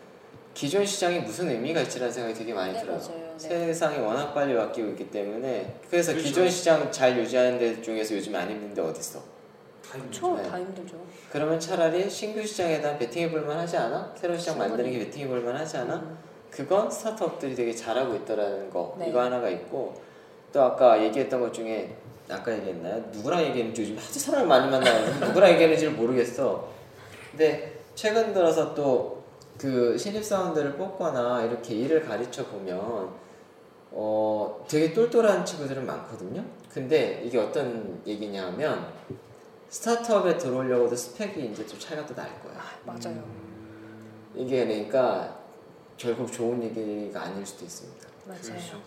[0.54, 2.98] 기존 시장이 무슨 의미가 있지라는 생각이 되게 많이 네 들어요.
[2.98, 3.36] 맞아요.
[3.38, 3.48] 네.
[3.48, 6.28] 세상이 워낙 빨리 바뀌고 있기 때문에 그래서 그렇죠.
[6.28, 9.22] 기존 시장 잘 유지하는 데 중에서 요즘 안 힘든데 어딨어?
[9.82, 9.98] 다.
[9.98, 10.36] 힘들죠.
[10.36, 10.42] 네.
[10.42, 10.96] 다 힘들죠.
[11.30, 14.12] 그러면 차라리 신규 시장에 대한 베팅해 볼만 하지 않아?
[14.16, 14.58] 새로운 시장.
[14.58, 15.94] 만드는 게 베팅해 볼만 하지 않아?
[15.96, 16.18] 음.
[16.50, 19.08] 그건 스타트업들이 되게 잘하고 있더라는 거 네.
[19.08, 19.94] 이거 하나가 있고
[20.52, 21.96] 또 아까 얘기했던 것 중에
[22.28, 23.02] 아까 얘기했나요?
[23.10, 26.68] 누구랑 얘기했는지 요즘 하도 사람을 많이 만나서 누구랑 얘기했는지를 모르겠어.
[27.30, 29.22] 근데 최근 들어서 또
[29.62, 33.10] 그 신입사원들을 뽑거나 이렇게 일을 가르쳐 보면
[33.92, 36.44] 어 되게 똘똘한 친구들은 많거든요.
[36.68, 38.88] 근데 이게 어떤 얘기냐면
[39.72, 42.54] 스타트업에 들어오려고도 스펙이 이제 좀 차이가 또 날 거야.
[42.58, 43.24] 아, 맞아요.
[44.34, 45.34] 이게 그러니까
[45.96, 48.06] 결국 좋은 얘기가 아닐 수도 있습니다.
[48.26, 48.42] 맞아요.
[48.42, 48.80] 그렇죠.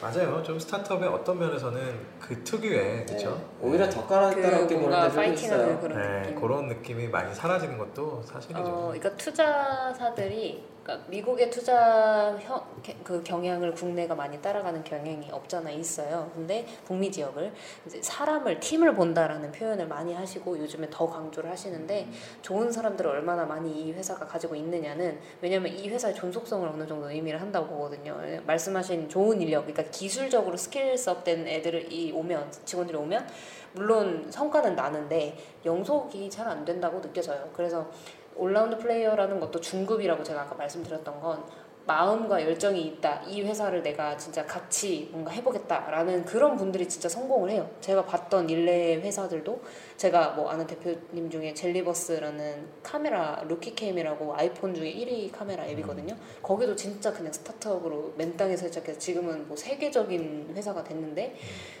[0.00, 0.42] 맞아요.
[0.42, 3.30] 좀 스타트업의 어떤 면에서는 그 특유의 그렇죠.
[3.36, 3.68] 네.
[3.68, 5.80] 오히려 더 까다롭게 그 뭔가 파이팅하는.
[5.80, 6.40] 그런 네, 느낌.
[6.40, 8.60] 그런 느낌이 많이 사라지는 것도 사실이죠.
[8.60, 12.62] 어, 그러니까 투자사들이 그러니까 미국의 투자 형,
[13.04, 16.30] 그 경향을 국내가 많이 따라가는 경향이 없잖아 있어요.
[16.34, 17.52] 근데 북미 지역을
[17.86, 22.08] 이제 사람을 팀을 본다라는 표현을 많이 하시고 요즘에 더 강조를 하시는데
[22.40, 27.38] 좋은 사람들을 얼마나 많이 이 회사가 가지고 있느냐는 왜냐면 이 회사의 존속성을 어느 정도 의미를
[27.42, 28.18] 한다고 보거든요.
[28.46, 33.28] 말씀하신 좋은 인력, 그러니까 기술적으로 skills up된 애들을 이 오면 직원들이 오면
[33.72, 35.36] 물론 성과는 나는데
[35.66, 37.50] 영속이 잘 안 된다고 느껴져요.
[37.52, 37.90] 그래서
[38.38, 41.44] 올라운드 플레이어라는 것도 중급이라고 제가 아까 말씀드렸던 건
[41.88, 43.22] 마음과 열정이 있다.
[43.26, 47.70] 이 회사를 내가 진짜 같이 뭔가 해보겠다라는 그런 분들이 진짜 성공을 해요.
[47.80, 49.62] 제가 봤던 일례 회사들도
[49.96, 56.14] 제가 뭐 아는 대표님 중에 젤리버스라는 카메라 루키캠이라고 아이폰 중에 1위 카메라 앱이거든요.
[56.42, 61.36] 거기도 진짜 그냥 스타트업으로 맨 땅에서 시작해서 지금은 뭐 세계적인 회사가 됐는데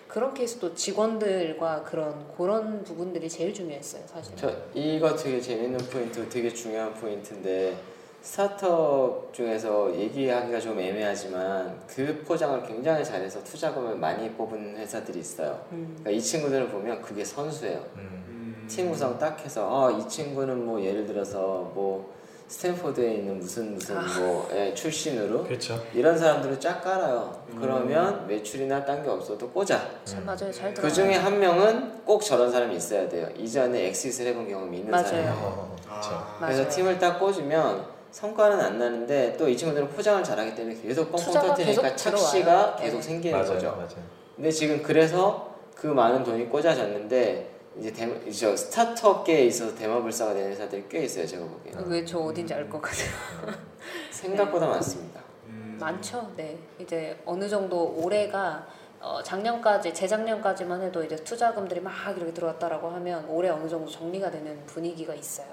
[0.08, 4.34] 그런 케이스도 직원들과 그런 그런 부분들이 제일 중요했어요, 사실.
[4.36, 7.76] 저 이거 되게 재밌는 포인트, 되게 중요한 포인트인데
[8.22, 15.58] 스타트업 중에서 얘기하기가 좀 애매하지만 그 포장을 굉장히 잘해서 투자금을 많이 뽑은 회사들이 있어요.
[15.72, 15.96] 음.
[16.00, 17.78] 그러니까 이 친구들을 보면 그게 선수예요.
[17.96, 18.24] 음.
[18.28, 18.66] 음.
[18.68, 22.12] 팀 구성 딱 해서 아, 이 친구는 뭐 예를 들어서 뭐
[22.48, 25.82] 스탠포드에 있는 무슨 무슨 뭐 예, 출신으로 그렇죠.
[25.94, 27.42] 이런 사람들을 쫙 깔아요.
[27.50, 27.58] 음.
[27.60, 29.66] 그러면 매출이나 딴 게 없어도 꽂아.
[30.04, 30.86] 잘 맞아요, 잘 들어.
[30.88, 33.28] 그 중에 한 명은 꼭 저런 사람이 있어야 돼요.
[33.36, 35.06] 이전에 엑시스를 해본 경험이 있는 맞아요.
[35.06, 35.28] 사람.
[35.42, 36.10] 어, 그렇죠.
[36.12, 36.36] 아.
[36.40, 36.68] 그래서 맞아요.
[36.74, 41.96] 팀을 딱 꽂으면 성과는 안 나는데 또 이 친구들은 포장을 잘하기 때문에 계속 뻥뻥 터트리니까
[41.96, 42.76] 착시가 들어와요.
[42.78, 43.02] 계속 네.
[43.02, 43.66] 생기는 맞아요, 거죠.
[43.72, 44.18] 맞아요.
[44.36, 50.86] 근데 지금 그래서 그 많은 돈이 꽂아졌는데 이제 대, 이제 스타트업계에 있어서 대마불사가 되는 회사들이
[50.88, 51.26] 꽤 있어요.
[51.26, 53.08] 제가 보기에는 왜 저 어딘지 알 것 같아요.
[54.10, 55.20] 생각보다 많습니다.
[55.46, 55.76] 음.
[55.80, 56.32] 많죠.
[56.36, 56.58] 네.
[56.78, 58.66] 이제 어느 정도 올해가
[59.00, 64.60] 어, 작년까지 재작년까지만 해도 이제 투자금들이 막 이렇게 들어왔다라고 하면 올해 어느 정도 정리가 되는
[64.66, 65.46] 분위기가 있어요.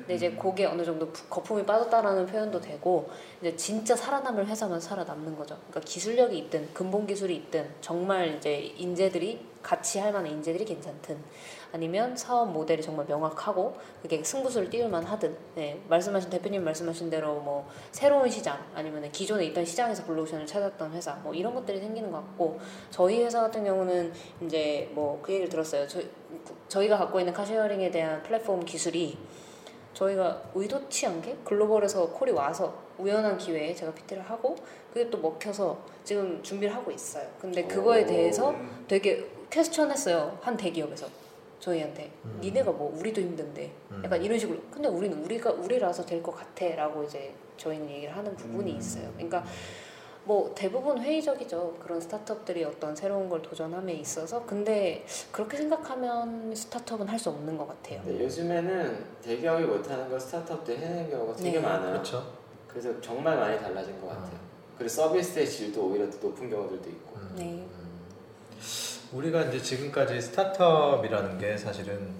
[0.00, 3.08] 근데 이제 그게 어느 정도 부- 거품이 빠졌다라는 표현도 되고
[3.40, 5.56] 이제 진짜 살아남을 회사만 살아남는 거죠.
[5.68, 11.18] 그러니까 기술력이 있든 근본 기술이 있든 정말 이제 인재들이 같이 할 만한 인재들이 괜찮든
[11.72, 17.68] 아니면 사업 모델이 정말 명확하고 그게 승부수를 띄울만 하든 네, 말씀하신 대표님 말씀하신 대로 뭐
[17.90, 22.60] 새로운 시장 아니면 기존에 있던 시장에서 블루오션을 찾았던 회사 뭐 이런 것들이 생기는 것 같고
[22.90, 24.12] 저희 회사 같은 경우는
[24.42, 25.88] 이제 뭐 그 얘기를 들었어요.
[25.88, 26.00] 저,
[26.68, 29.18] 저희가 갖고 있는 car sharing에 대한 플랫폼 기술이
[30.00, 34.54] 저희가 의도치 않게 글로벌에서 콜이 와서 우연한 기회에 제가 PT를 하고
[34.92, 37.26] 그게 또 먹혀서 지금 준비를 하고 있어요.
[37.40, 38.06] 근데 그거에 오.
[38.06, 38.54] 대해서
[38.86, 40.38] 되게 퀘스천했어요.
[40.42, 41.06] 한 대기업에서
[41.60, 42.38] 저희한테 음.
[42.42, 44.02] 니네가 뭐 우리도 힘든데 음.
[44.04, 48.72] 약간 이런 식으로 근데 우리는 우리가 우리라서 될 것 같아라고 이제 저희는 얘기를 하는 부분이
[48.72, 48.78] 음.
[48.78, 49.10] 있어요.
[49.14, 49.44] 그러니까
[50.26, 51.76] 뭐 대부분 회의적이죠.
[51.80, 57.66] 그런 스타트업들이 어떤 새로운 걸 도전함에 있어서 근데 그렇게 생각하면 스타트업은 할 수 없는 것
[57.68, 58.02] 같아요.
[58.04, 61.60] 근데 요즘에는 대기업이 못하는 걸 스타트업도 해내는 경우가 되게 네.
[61.60, 61.92] 많아요.
[61.92, 62.30] 그렇죠.
[62.68, 64.38] 그래서 정말 많이 달라진 것 같아요.
[64.76, 67.16] 그리고 서비스의 질도 오히려 더 높은 경우들도 있고.
[67.16, 67.44] 음, 네.
[67.44, 67.96] 음.
[69.12, 72.10] 우리가 이제 지금까지 스타트업이라는 게 사실은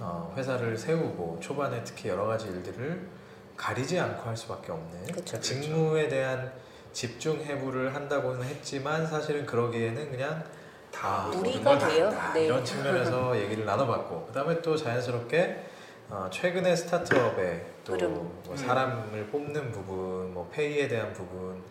[0.00, 3.08] 어, 회사를 세우고 초반에 특히 여러 가지 일들을
[3.56, 5.14] 가리지 않고 할 수밖에 없는 그쵸.
[5.14, 6.52] 그러니까 직무에 대한
[6.96, 10.42] 집중 해부를 한다고는 했지만 사실은 그러기에는 그냥
[10.90, 12.06] 다 무리가 걸다 돼요.
[12.06, 12.32] 한다.
[12.32, 12.46] 네.
[12.46, 15.62] 이런 측면에서 얘기를 나눠봤고 그다음에 또 자연스럽게
[16.08, 18.14] 어, 최근에 스타트업의 또 흐름.
[18.14, 18.56] 뭐 음.
[18.56, 21.62] 사람을 뽑는 부분, 뭐 페이에 대한 부분,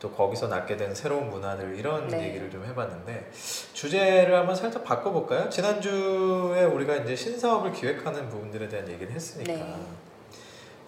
[0.00, 2.30] 또 거기서 낳게 된 새로운 문화들 이런 네.
[2.30, 3.30] 얘기를 좀 해봤는데
[3.74, 5.48] 주제를 한번 살짝 바꿔볼까요?
[5.48, 9.76] 지난주에 우리가 이제 신사업을 기획하는 부분들에 대한 얘기를 했으니까 네.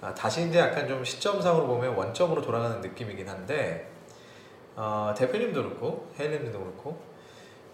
[0.05, 3.89] 아, 다시 이제 약간 좀 시점상으로 보면 원점으로 돌아가는 느낌이긴 한데
[4.77, 7.01] 어, 대표님도 그렇고 혜일님도 그렇고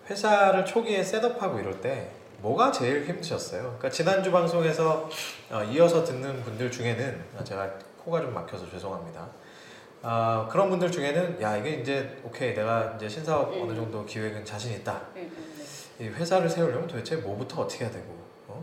[0.09, 2.09] 회사를 초기에 셋업하고 이럴 때
[2.39, 3.63] 뭐가 제일 힘드셨어요?
[3.63, 5.11] 그러니까 지난주 방송에서
[5.51, 7.69] 어, 이어서 듣는 분들 중에는 아, 제가
[8.05, 9.29] 코가 좀 막혀서 죄송합니다.
[10.03, 13.63] 아, 그런 분들 중에는 야 이게 이제 오케이 내가 이제 신사업 음.
[13.63, 15.01] 어느 정도 기획은 자신 있다.
[15.17, 15.55] 음, 음,
[15.99, 16.05] 네.
[16.05, 18.15] 이 회사를 세우려면 도대체 뭐부터 어떻게 해야 되고 어?
[18.15, 18.20] 음.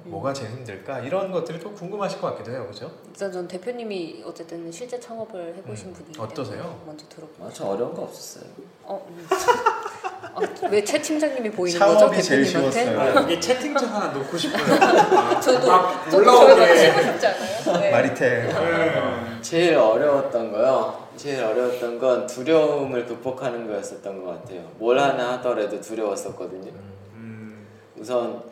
[0.09, 2.91] 뭐가 제일 힘들까 이런 것들이 또 궁금하실 것 같기도 해요, 그죠?
[3.07, 6.81] 일단 전 대표님이 어쨌든 실제 창업을 해보신 음, 분이기 어떠세요?
[6.85, 8.45] 먼저 들어보고 아, 저 어려운 거 없었어요.
[8.83, 9.27] 어, 음.
[9.29, 12.83] 아, 왜최 팀장님이 보이는 창업이 거죠 제일 대표님한테?
[12.85, 12.99] 쉬웠어요.
[12.99, 14.63] 아, 여기 채팅창 하나 놓고 싶어요.
[14.81, 16.77] 아, 저도 올라오게.
[16.77, 17.79] 치고 싶지 않아요?
[17.81, 17.91] 네.
[17.91, 19.41] 마리테 네.
[19.41, 21.07] 제일 어려웠던 거요.
[21.17, 24.61] 제일 어려웠던 건 두려움을 극복하는 거였었던 것 같아요.
[24.77, 26.71] 뭘 하나 하더라도 두려웠었거든요.
[27.15, 27.65] 음,
[27.97, 28.43] 우선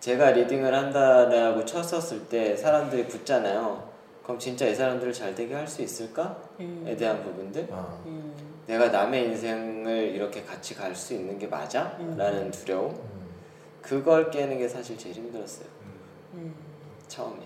[0.00, 3.88] 제가 리딩을 한다라고 쳤었을 때 사람들이 붙잖아요.
[4.22, 6.26] 그럼 진짜 이 사람들을 잘 되게 할 수 있을까에
[6.60, 6.96] 음.
[6.98, 7.66] 대한 부분들.
[7.70, 8.02] 어.
[8.06, 8.34] 음.
[8.66, 11.96] 내가 남의 인생을 이렇게 같이 갈 수 있는 게 맞아?
[11.98, 12.16] 음.
[12.16, 12.90] 라는 두려움.
[12.94, 13.28] 음.
[13.82, 15.66] 그걸 깨는 게 사실 제일 힘들었어요.
[16.34, 16.54] 음.
[17.08, 17.40] 처음에.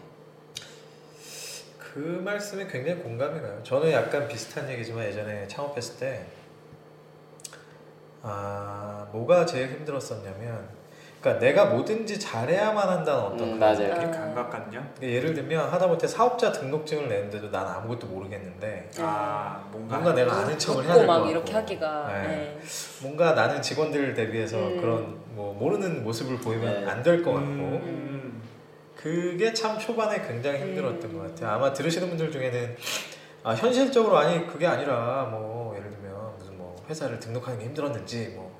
[1.78, 3.60] 그 말씀에 굉장히 공감이 가요.
[3.62, 6.26] 저는 약간 비슷한 얘기지만 예전에 창업했을 때,
[8.22, 10.68] 아, 뭐가 제일 힘들었었냐면,
[11.22, 13.94] 그러니까 내가 뭐든지 잘해야만 한다는 어떤 음, 그런 맞아요.
[13.94, 14.10] 느낌?
[14.10, 14.90] 감각 같냐?
[14.96, 20.58] 그러니까 예를 들면 하다못해 사업자 등록증을 내는데도 난 아무것도 모르겠는데 아, 뭔가, 뭔가 내가 아는
[20.58, 22.28] 척을 해야 될것막 같고 이렇게 하기가 네.
[22.28, 22.60] 네.
[23.02, 24.80] 뭔가 나는 직원들을 대비해서 음.
[24.80, 26.90] 그런 뭐 모르는 모습을 보이면 네.
[26.90, 28.42] 안될 것 같고 음,
[28.96, 31.18] 그게 참 초반에 굉장히 힘들었던 음.
[31.18, 31.54] 것 같아요.
[31.54, 32.76] 아마 들으시는 분들 중에는
[33.44, 38.51] 아 현실적으로 아니 그게 아니라 뭐 예를 들면 무슨 뭐 회사를 등록하는 게 힘들었는지 뭐,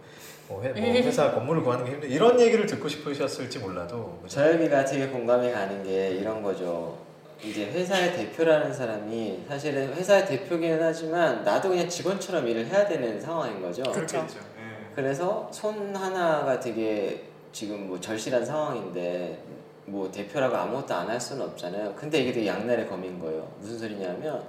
[0.53, 4.19] 뭐, 회, 뭐 회사 건물을 구하는 게 힘들 이런 얘기를 듣고 싶으셨을지 몰라도?
[4.27, 6.99] 저혁이가 되게 공감이 가는 게 이런 거죠.
[7.43, 13.61] 이제 회사의 대표라는 사람이 사실은 회사의 대표기는 하지만 나도 그냥 직원처럼 일을 해야 되는 상황인
[13.61, 13.83] 거죠.
[13.85, 14.07] 그쵸.
[14.19, 14.39] 그렇겠죠.
[14.39, 14.95] 예.
[14.95, 19.39] 그래서 손 하나가 되게 지금 뭐 절실한 상황인데
[19.87, 21.95] 뭐 대표라고 아무것도 안 할 수는 없잖아요.
[21.97, 23.49] 근데 이게 되게 양날의 검인 거예요.
[23.59, 24.43] 무슨 소리냐면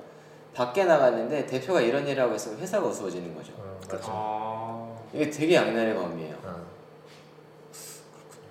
[0.54, 3.54] 밖에 나갔는데 대표가 이런 일을 하고 있으면 회사가 어수워지는 거죠.
[3.58, 4.08] 어, 맞아.
[4.12, 4.83] 아,
[5.14, 6.36] 이게 되게 양날의 검이에요.
[6.44, 6.74] 어.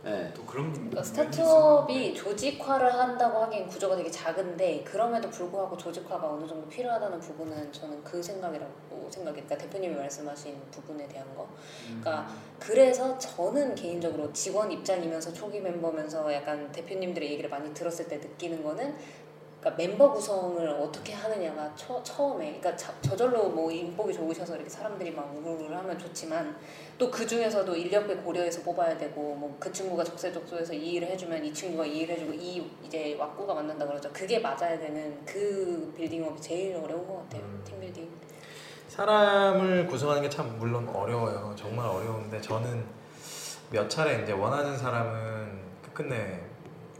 [0.04, 0.32] 네.
[0.34, 6.46] 또 그런 그러니까 면이 스타트업이 조직화를 한다고 하기엔 구조가 되게 작은데 그럼에도 불구하고 조직화가 어느
[6.46, 9.42] 정도 필요하다는 부분은 저는 그 생각이라고 생각해.
[9.42, 11.48] 그러니까 대표님이 말씀하신 부분에 대한 거.
[11.86, 18.64] 그러니까 그래서 저는 개인적으로 직원 입장이면서 초기 멤버면서 약간 대표님들의 얘기를 많이 들었을 때 느끼는
[18.64, 18.96] 거는
[19.62, 25.12] 그러니까 멤버 구성을 어떻게 하느냐가 처, 처음에 그러니까 자, 저절로 뭐 인복이 좋으셔서 이렇게 사람들이
[25.12, 26.56] 막 우르르 하면 좋지만
[26.98, 31.54] 또 그 중에서도 인력을 고려해서 뽑아야 되고 뭐 그 친구가 적세적소해서 이 일을 해주면 이
[31.54, 36.76] 친구가 이 일을 해주고 이 이제 왁구가 맞는다 그러죠 그게 맞아야 되는 그 빌딩업이 제일
[36.76, 37.62] 어려운 것 같아요 음.
[37.64, 38.10] 팀 빌딩
[38.88, 41.54] 사람을 구성하는 게 참 물론 어려워요.
[41.56, 42.84] 정말 어려운데 저는
[43.70, 46.40] 몇 차례 이제 원하는 사람은 끝끝내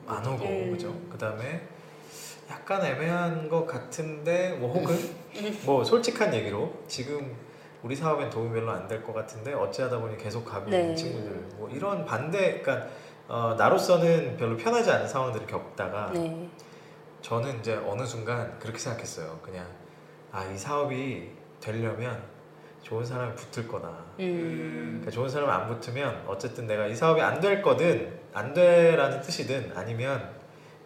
[0.06, 0.70] 안 오고 음.
[0.70, 0.94] 그죠.
[1.10, 1.60] 그 다음에
[2.50, 4.96] 약간 애매한 것 같은데 뭐 혹은
[5.64, 7.34] 뭐 솔직한 얘기로 지금
[7.82, 10.94] 우리 사업엔 도움이 별로 안 될 것 같은데 어찌하다 보니 계속 가고 있는 네.
[10.94, 12.86] 친구들 뭐 이런 반대 그러니까
[13.28, 16.48] 어, 나로서는 별로 편하지 않은 상황들을 겪다가 네
[17.22, 19.38] 저는 이제 어느 순간 그렇게 생각했어요.
[19.42, 19.64] 그냥
[20.32, 22.20] 아 이 사업이 되려면
[22.82, 23.88] 좋은 사람이 붙을 거다.
[24.18, 24.88] 음.
[25.00, 29.72] 그러니까 좋은 사람이 안 붙으면 어쨌든 내가 이 사업이 안 될 거든 안 되라는 뜻이든
[29.76, 30.28] 아니면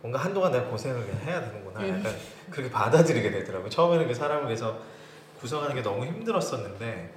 [0.07, 1.80] 뭔가 한동안 내가 고생을 그냥 해야 되는구나.
[1.80, 1.98] 음.
[1.98, 2.14] 약간
[2.50, 3.68] 그렇게 받아들이게 되더라고요.
[3.68, 4.78] 처음에는 그 사람을 위해서
[5.40, 7.12] 구성하는 게 너무 힘들었었는데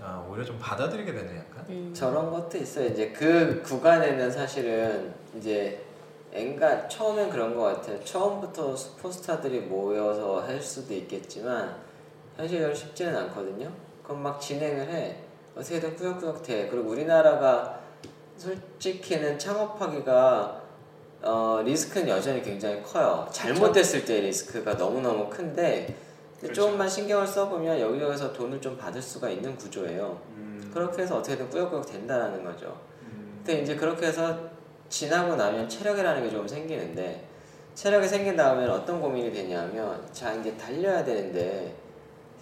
[0.00, 1.66] 아, 오히려 좀 받아들이게 되네 약간.
[1.68, 1.92] 음.
[1.94, 2.86] 저런 것도 있어요.
[2.86, 5.84] 이제 그 구간에는 사실은 이제
[6.32, 8.02] 엔가 처음엔 그런 것 같아요.
[8.02, 11.76] 처음부터 슈퍼스타들이 모여서 할 수도 있겠지만
[12.36, 13.70] 현실적으로 쉽지는 않거든요.
[14.02, 15.16] 그럼 막 진행을 해.
[15.54, 16.68] 어떻게든 꾸역꾸역 돼.
[16.70, 17.80] 그리고 우리나라가
[18.38, 20.67] 솔직히는 창업하기가
[21.22, 23.26] 어, 리스크는 여전히 굉장히 커요.
[23.32, 25.96] 잘못됐을 때 리스크가 너무너무 큰데
[26.40, 26.62] 그렇죠.
[26.62, 30.20] 조금만 신경을 써보면 여기저기서 돈을 좀 받을 수가 있는 구조예요.
[30.36, 32.80] 음, 그렇게 해서 어떻게든 꾸역꾸역 된다는 거죠.
[33.02, 34.38] 음, 근데 이제 그렇게 해서
[34.88, 37.24] 지나고 나면 체력이라는 게 좀 생기는데
[37.74, 41.74] 체력이 생긴 다음에 어떤 고민이 되냐면 자 이제 달려야 되는데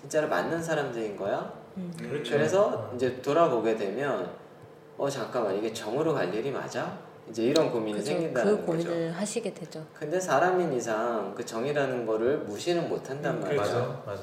[0.01, 1.53] 진짜로 맞는 사람들인 거야?
[1.99, 2.33] 그렇죠.
[2.33, 2.93] 그래서 어.
[2.95, 4.31] 이제 돌아보게 되면
[4.97, 6.99] 어 잠깐만 이게 정으로 갈 일이 맞아?
[7.29, 8.07] 이제 이런 고민이 그죠.
[8.13, 8.67] 생긴다는 그 거죠.
[8.89, 9.85] 고민을 하시게 되죠.
[9.95, 13.63] 근데 사람인 이상 그 정이라는 거를 무시는 못 한단 음, 말이죠.
[13.63, 14.03] 그렇죠.
[14.07, 14.23] 맞아,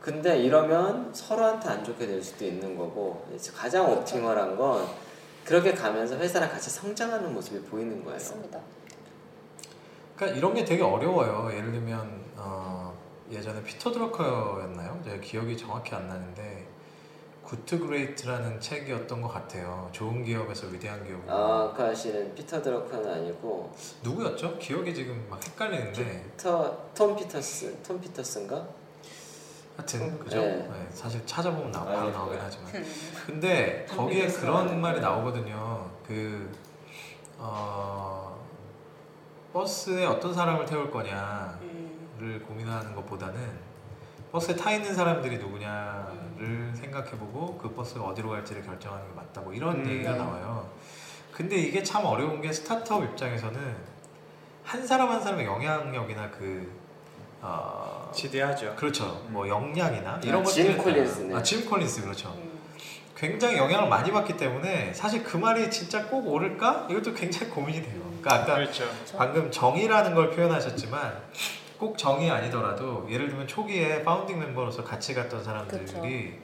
[0.00, 3.24] 근데 이러면 서로한테 안 좋게 될 수도 있는 거고
[3.54, 4.84] 가장 optimal한 건
[5.44, 8.12] 그렇게 가면서 회사랑 같이 성장하는 모습이 보이는 거예요.
[8.12, 8.58] 맞습니다.
[10.16, 11.50] 그러니까 이런 게 되게 어려워요.
[11.56, 12.96] 예를 들면 어,
[13.30, 15.00] 예전에 피터 드러커였나요?
[15.04, 16.51] 제가 기억이 정확히 안 나는데
[17.52, 19.86] Good to Great라는 책이었던 것 같아요.
[19.92, 21.20] 좋은 기업에서 위대한 기업.
[21.28, 23.70] 아, 그 아시는 피터 드러커는 아니고
[24.02, 24.56] 누구였죠?
[24.58, 28.66] 기억이 지금 막 헷갈리는데 피터 톰 피터스 톰 피터스인가?
[29.76, 30.40] 하여튼 그죠?
[30.40, 30.56] 네.
[30.66, 32.12] 네, 사실 찾아보면 아, 바로 네.
[32.12, 32.72] 나오긴 하지만
[33.26, 35.90] 근데 거기에 그런 말이 나오거든요.
[36.08, 36.50] 그
[37.36, 38.42] 어,
[39.52, 42.08] 버스에 어떤 사람을 태울 거냐 음.
[42.18, 43.72] 를 고민하는 것보다는
[44.30, 46.21] 버스에 타 있는 사람들이 누구냐를
[46.74, 49.90] 생각해보고 그 버스가 어디로 갈지를 결정하는 게 맞다 뭐 이런 음.
[49.90, 50.18] 얘기가 네.
[50.18, 50.70] 나와요.
[51.32, 53.76] 근데 이게 참 어려운 게 스타트업 입장에서는
[54.64, 56.70] 한 사람 한 사람의 영향력이나 그
[57.40, 58.76] 어, 지대하죠.
[58.76, 59.22] 그렇죠.
[59.28, 59.32] 음.
[59.32, 61.34] 뭐 역량이나 이런 아, 짐 콜린스네.
[61.34, 62.28] 아, 짐 콜린스 그렇죠.
[62.36, 62.52] 음.
[63.16, 66.86] 굉장히 영향을 많이 받기 때문에 사실 그 말이 진짜 꼭 옳을까?
[66.90, 68.00] 이것도 굉장히 고민이 돼요.
[68.20, 68.84] 그러니까 아까 그렇죠.
[69.16, 71.18] 방금 정의라는 걸 표현하셨지만
[71.82, 76.38] 꼭 정의 아니더라도 예를 들면 초기에 파운딩 멤버로서 같이 갔던 사람들이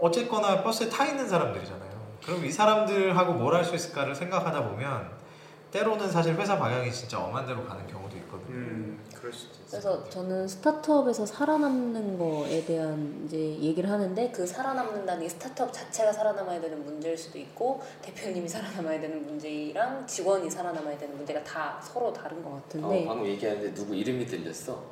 [0.00, 1.90] 어쨌거나 버스에 타 있는 사람들이잖아요.
[2.24, 5.10] 그럼 이 사람들하고 뭘 할 수 있을까를 생각하다 보면
[5.72, 8.09] 때로는 사실 회사 방향이 진짜 엄한 데로 가는 경우도.
[8.09, 8.09] 음,
[9.20, 16.60] 그래서 저는 스타트업에서 살아남는 거에 대한 이제 얘기를 하는데 그 살아남는다는 게 스타트업 자체가 살아남아야
[16.60, 22.42] 되는 문제일 수도 있고 대표님이 살아남아야 되는 문제랑 직원이 살아남아야 되는 문제가 다 서로 다른
[22.42, 24.82] 것 어, 같은데 방금 얘기하는데 누구 이름이 들렸어?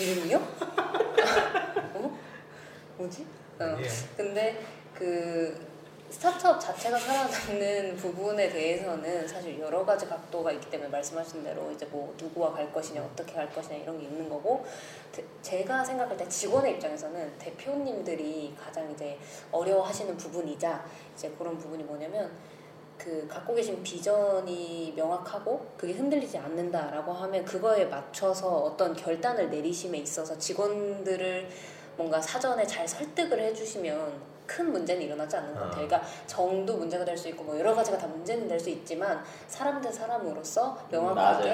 [0.00, 0.38] 이름이요?
[1.94, 2.18] 어?
[2.96, 3.26] 뭐지?
[3.60, 3.76] 어.
[3.78, 3.88] 예.
[4.16, 4.64] 근데
[4.94, 5.73] 그
[6.14, 12.14] 스타트업 자체가 살아남는 부분에 대해서는 사실 여러 가지 각도가 있기 때문에 말씀하신 대로 이제 뭐
[12.16, 14.64] 누구와 갈 것이냐 어떻게 갈 것이냐 이런 게 있는 거고
[15.10, 19.18] 대- 제가 생각할 때 직원의 입장에서는 대표님들이 가장 이제
[19.50, 20.84] 어려워하시는 부분이자
[21.16, 22.30] 이제 그런 부분이 뭐냐면
[22.96, 30.38] 그 갖고 계신 비전이 명확하고 그게 흔들리지 않는다라고 하면 그거에 맞춰서 어떤 결단을 내리심에 있어서
[30.38, 31.48] 직원들을
[31.96, 35.64] 뭔가 사전에 잘 설득을 해주시면 큰 문제는 일어나지 않는 것 아.
[35.70, 35.86] 같아요.
[35.86, 39.80] 그러니까 정도 문제가 될 수 있고 뭐 여러 가지가 다 문제는 될 수 있지만 사람
[39.80, 41.48] 대 사람으로서 명확하게.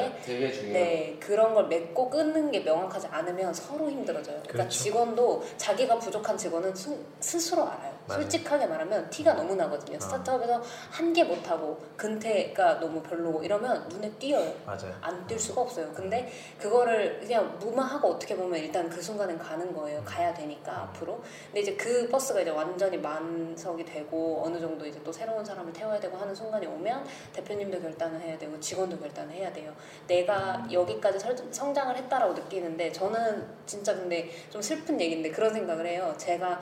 [0.73, 4.37] 네 그런 걸 맺고 끊는 게 명확하지 않으면 서로 힘들어져요.
[4.43, 4.71] 그러니까 그렇죠.
[4.83, 7.93] 직원도 자기가 부족한 직원은 스, 스스로 알아요.
[8.11, 8.23] 맞아요.
[8.23, 9.97] 솔직하게 말하면 티가 너무 나거든요.
[9.97, 10.01] 어.
[10.01, 14.53] 스타트업에서 한 개 못하고 근태가 너무 별로고 이러면 눈에 띄어요.
[14.65, 14.95] 맞아요.
[15.03, 15.93] 안뛸 수가 없어요.
[15.93, 20.01] 근데 그거를 그냥 무마하고 어떻게 보면 일단 그 순간엔 가는 거예요.
[20.05, 21.21] 가야 되니까 앞으로.
[21.47, 25.99] 근데 이제 그 버스가 이제 완전히 만석이 되고 어느 정도 이제 또 새로운 사람을 태워야
[25.99, 29.73] 되고 하는 순간이 오면 대표님도 결단을 해야 되고 직원도 결단을 해야 돼요.
[30.07, 36.15] 내가 여기까지 설- 성장을 했다라고 느끼는데 저는 진짜 근데 좀 슬픈 얘기인데 그런 생각을 해요.
[36.17, 36.61] 제가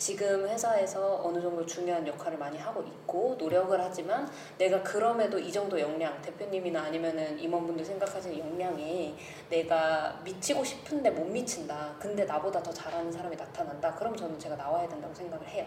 [0.00, 4.26] 지금 회사에서 어느 정도 중요한 역할을 많이 하고 있고 노력을 하지만
[4.56, 9.14] 내가 그럼에도 이 정도 역량 대표님이나 아니면은 임원분들 생각하시는 역량에
[9.50, 11.94] 내가 미치고 싶은데 못 미친다.
[12.00, 13.94] 근데 나보다 더 잘하는 사람이 나타난다.
[13.94, 15.66] 그럼 저는 제가 나와야 된다고 생각을 해요.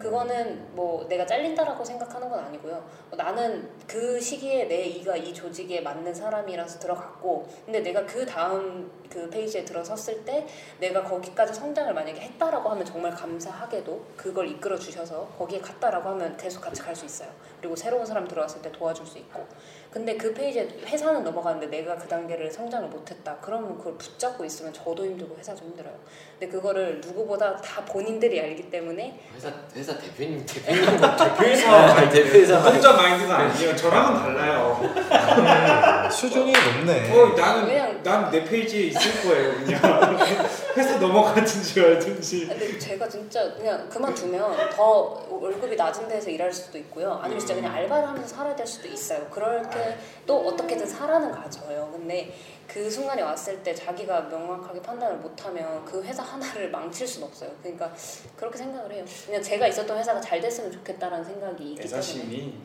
[0.00, 2.84] 그거는 뭐 내가 잘린다라고 생각하는 건 아니고요.
[3.12, 8.90] 어, 나는 그 시기에 내 이가 이 조직에 맞는 사람이라서 들어갔고 근데 내가 그 다음
[9.08, 10.46] 그 페이지에 들어섰을 때
[10.78, 16.36] 내가 거기까지 성장을 만약에 했다라고 하면 정말 감사하 게도 그걸 이끌어 주셔서 거기에 갔다라고 하면
[16.36, 17.28] 계속 같이 갈 수 있어요.
[17.60, 19.46] 그리고 새로운 사람 들어왔을 때 도와줄 수 있고.
[19.90, 23.36] 근데 그 페이지에 회사는 넘어가는데 내가 그 단계를 성장을 못했다.
[23.40, 25.92] 그러면 그걸 붙잡고 있으면 저도 힘들고 회사도 힘들어요.
[26.38, 30.84] 근데 그거를 누구보다 다 본인들이 알기 때문에 회사 회사 대표님 대표님
[31.18, 33.74] 대표이사 대표이사 혼자 마인드가 아니에요.
[33.76, 34.80] 저랑은 달라요.
[34.80, 37.12] 음, 수준이 높네.
[37.20, 39.54] 어, 나는 그냥- 난 내 페이지에 있을 거예요.
[39.54, 39.80] 그냥
[40.76, 42.46] 회사 넘어가든지 말든지.
[42.46, 47.12] 근데 제가 진짜 그냥 그만두면 더 월급이 낮은 데서 일할 수도 있고요.
[47.22, 49.26] 아니면 진짜 그냥 알바를 하면서 살아야 될 수도 있어요.
[49.30, 49.96] 그렇게
[50.26, 51.88] 또 어떻게든 살아는 가져요.
[51.92, 52.34] 근데
[52.68, 57.50] 그 순간이 왔을 때 자기가 명확하게 판단을 못하면 그 회사 하나를 망칠 수는 없어요.
[57.62, 57.92] 그러니까
[58.36, 59.04] 그렇게 생각을 해요.
[59.26, 61.98] 그냥 제가 있었던 회사가 잘 됐으면 좋겠다라는 생각이 있기 때문에.
[61.98, 62.58] 애사심이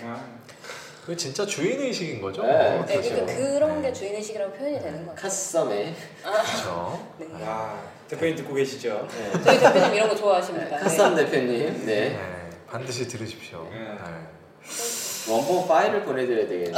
[0.00, 0.20] 정말
[1.04, 2.42] 그 진짜 주인 의식인 거죠.
[2.42, 2.84] 네.
[2.86, 3.14] 네, 그렇죠.
[3.14, 3.88] 그러니까 그런 네.
[3.88, 5.22] 게 주인 의식이라고 표현이 되는 것 같아요.
[5.22, 7.08] 카썸에 그렇죠.
[7.18, 7.42] 네.
[7.44, 9.08] 야 대표님 듣고 계시죠?
[9.10, 9.42] 네.
[9.42, 10.76] 저희 대표님 이런 거 좋아하십니다.
[10.76, 10.82] 네.
[10.82, 13.66] 카썸 대표님 네 네, 반드시 들으십시오.
[13.70, 13.78] 네.
[13.78, 15.32] 네.
[15.32, 16.72] 원본 파일을 보내드려야 되겠네.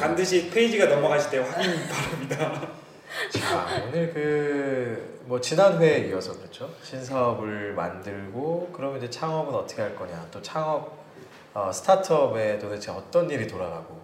[0.00, 2.68] 반드시 페이지가 넘어가실 때 확인 바랍니다.
[3.32, 9.96] 자 오늘 그 뭐 지난 회에 이어서 그렇죠 신사업을 만들고 그러면 이제 창업은 어떻게 할
[9.96, 11.03] 거냐 또 창업
[11.54, 14.00] 어, 스타트업에 도대체 어떤 일이 돌아가고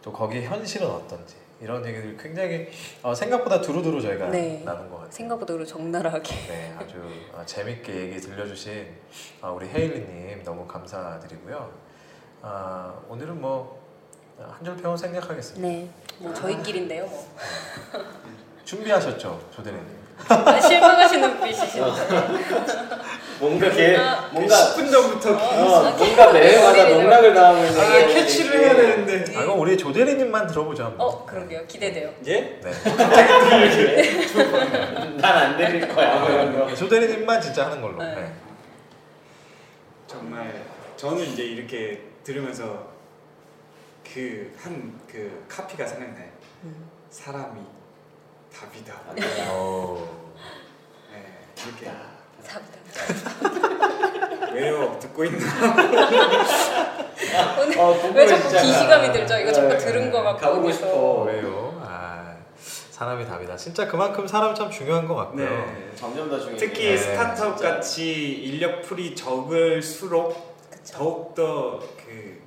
[0.00, 2.68] 또 거기 현실은 어떤지 이런 얘기들 굉장히
[3.02, 4.62] 어, 생각보다 두루두루 저희가 네.
[4.64, 5.10] 나눈 것 같아요.
[5.10, 6.34] 생각보다 그리고 적나라하게.
[6.46, 8.86] 네 아주 어, 재밌게 얘기 들려주신
[9.42, 11.70] 어, 우리 헤일리님 너무 감사드리고요.
[12.42, 13.82] 아, 오늘은 뭐
[14.38, 15.66] 한줄 평은 생략하겠습니다.
[15.66, 17.06] 네, 뭐 저희끼리인데요.
[17.06, 17.26] 뭐.
[18.64, 19.95] 준비하셨죠 조대리님?
[20.28, 21.84] 아, 실망하시는 빛이시네.
[23.38, 28.60] 뭔가 걔 아, 뭔가 10분 전부터 어, 뭔가 매회마다 어디를 농락을 당하고 있는 아 캐치를
[28.60, 28.74] 해야.
[28.74, 30.84] 되는데 아, 그럼 우리 조대리님만 들어보죠.
[30.84, 31.06] 한번.
[31.06, 31.66] 어, 그러게요.
[31.66, 32.10] 기대돼요.
[32.26, 32.58] 예?
[32.62, 32.72] 네.
[35.20, 36.18] 난안 드릴 거야.
[36.20, 36.74] 뭐 이런 거.
[36.74, 38.02] 조대리님만 진짜 하는 걸로.
[38.02, 38.14] 네.
[38.14, 38.32] 네.
[40.06, 40.62] 정말
[40.96, 42.86] 저는 이제 이렇게 들으면서
[44.12, 46.28] 그 한 그 카피가 생각나요.
[46.64, 46.88] 음.
[47.10, 47.60] 사람이
[48.60, 48.94] 답이다.
[49.52, 50.08] 오.
[51.12, 51.16] 네,
[51.66, 51.90] 이렇게
[52.42, 52.76] 감사합니다.
[54.54, 54.98] 왜요?
[55.00, 55.38] 듣고 있나?
[57.60, 58.48] 오늘 어, 왜 자꾸.
[58.48, 59.38] 기시감이 들죠?
[59.38, 59.78] 이거 자꾸 네.
[59.78, 60.72] 들은 거 같고 가보고.
[60.72, 61.22] 싶어.
[61.24, 61.78] 왜요?
[61.84, 62.36] 아,
[62.90, 63.56] 사람이 답이다.
[63.56, 65.44] 진짜 그만큼 사람 참 중요한 것 같고요.
[65.48, 65.90] 네.
[65.94, 66.56] 점점 더 중요해.
[66.56, 67.74] 특히 네, 스타트업 진짜.
[67.74, 70.96] 같이 인력 풀이 적을수록 그쵸.
[70.98, 72.40] 더욱 더 그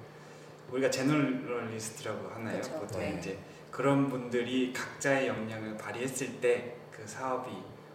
[0.71, 2.57] 우리가 제너럴리스트라고 하나요?
[2.61, 2.71] 그쵸.
[2.79, 3.15] 보통 네.
[3.19, 3.37] 이제
[3.79, 7.49] 그런 분들이 각자의 역량을 발휘했을 때 그 사업이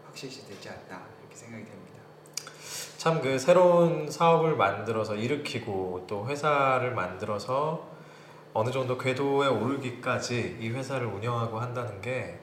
[0.07, 2.01] 확실시 되지 않나 이렇게 생각이 됩니다.
[2.97, 7.87] 참 그 새로운 사업을 만들어서 일으키고 또 회사를 만들어서
[8.55, 12.41] 어느 정도 궤도에 오르기까지 이 회사를 운영하고 한다는 게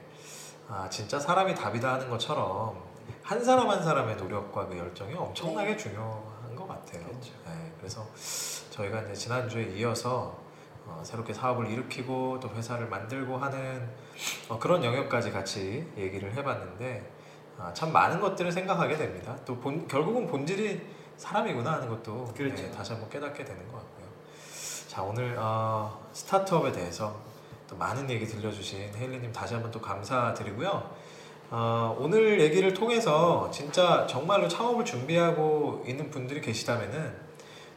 [0.68, 2.80] 아, 진짜 사람이 답이다 하는 것처럼
[3.24, 7.04] 한 사람 한 사람의 노력과 그 열정이 엄청나게 중요한 것 같아요.
[7.06, 7.32] 그렇죠.
[7.44, 8.06] 네, 그래서
[8.70, 10.41] 저희가 이제 지난주에 이어서
[10.86, 13.88] 어, 새롭게 사업을 일으키고 또 회사를 만들고 하는
[14.48, 17.10] 어, 그런 영역까지 같이 얘기를 해봤는데
[17.58, 19.36] 아, 참 많은 것들을 생각하게 됩니다.
[19.44, 20.80] 또 본, 결국은 본질이
[21.16, 22.56] 사람이구나 하는 것도 그렇죠.
[22.56, 24.06] 네, 다시 한번 깨닫게 되는 것 같고요.
[24.88, 27.20] 자 오늘 어, 스타트업에 대해서
[27.68, 30.90] 또 많은 얘기 들려주신 헤일리님 다시 한번 또 감사드리고요.
[31.50, 37.14] 어, 오늘 얘기를 통해서 진짜 정말로 창업을 준비하고 있는 분들이 계시다면은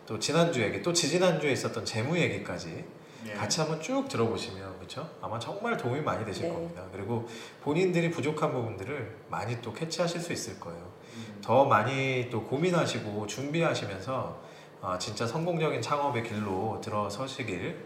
[0.06, 2.86] 또 지난주 얘기 또 지지난주에 있었던 재무 얘기까지
[3.28, 3.34] 예.
[3.34, 5.10] 같이 한번 쭉 들어보시면 그렇죠?
[5.22, 6.50] 아마 정말 도움이 많이 되실 네.
[6.54, 6.84] 겁니다.
[6.92, 7.28] 그리고
[7.64, 10.80] 본인들이 부족한 부분들을 많이 또 캐치하실 수 있을 거예요.
[11.16, 11.42] 음.
[11.44, 14.46] 더 많이 또 고민하시고 준비하시면서
[14.82, 17.84] 아, 진짜 성공적인 창업의 길로 들어서시길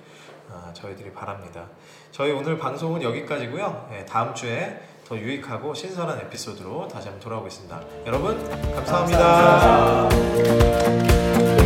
[0.52, 1.68] 아, 저희들이 바랍니다.
[2.12, 3.90] 저희 오늘 방송은 여기까지고요.
[3.94, 7.82] 예, 다음 주에 더 유익하고 신선한 에피소드로 다시 한번 돌아오겠습니다.
[8.06, 8.38] 여러분
[8.76, 10.10] 감사합니다.
[10.10, 11.59] 감사합니다.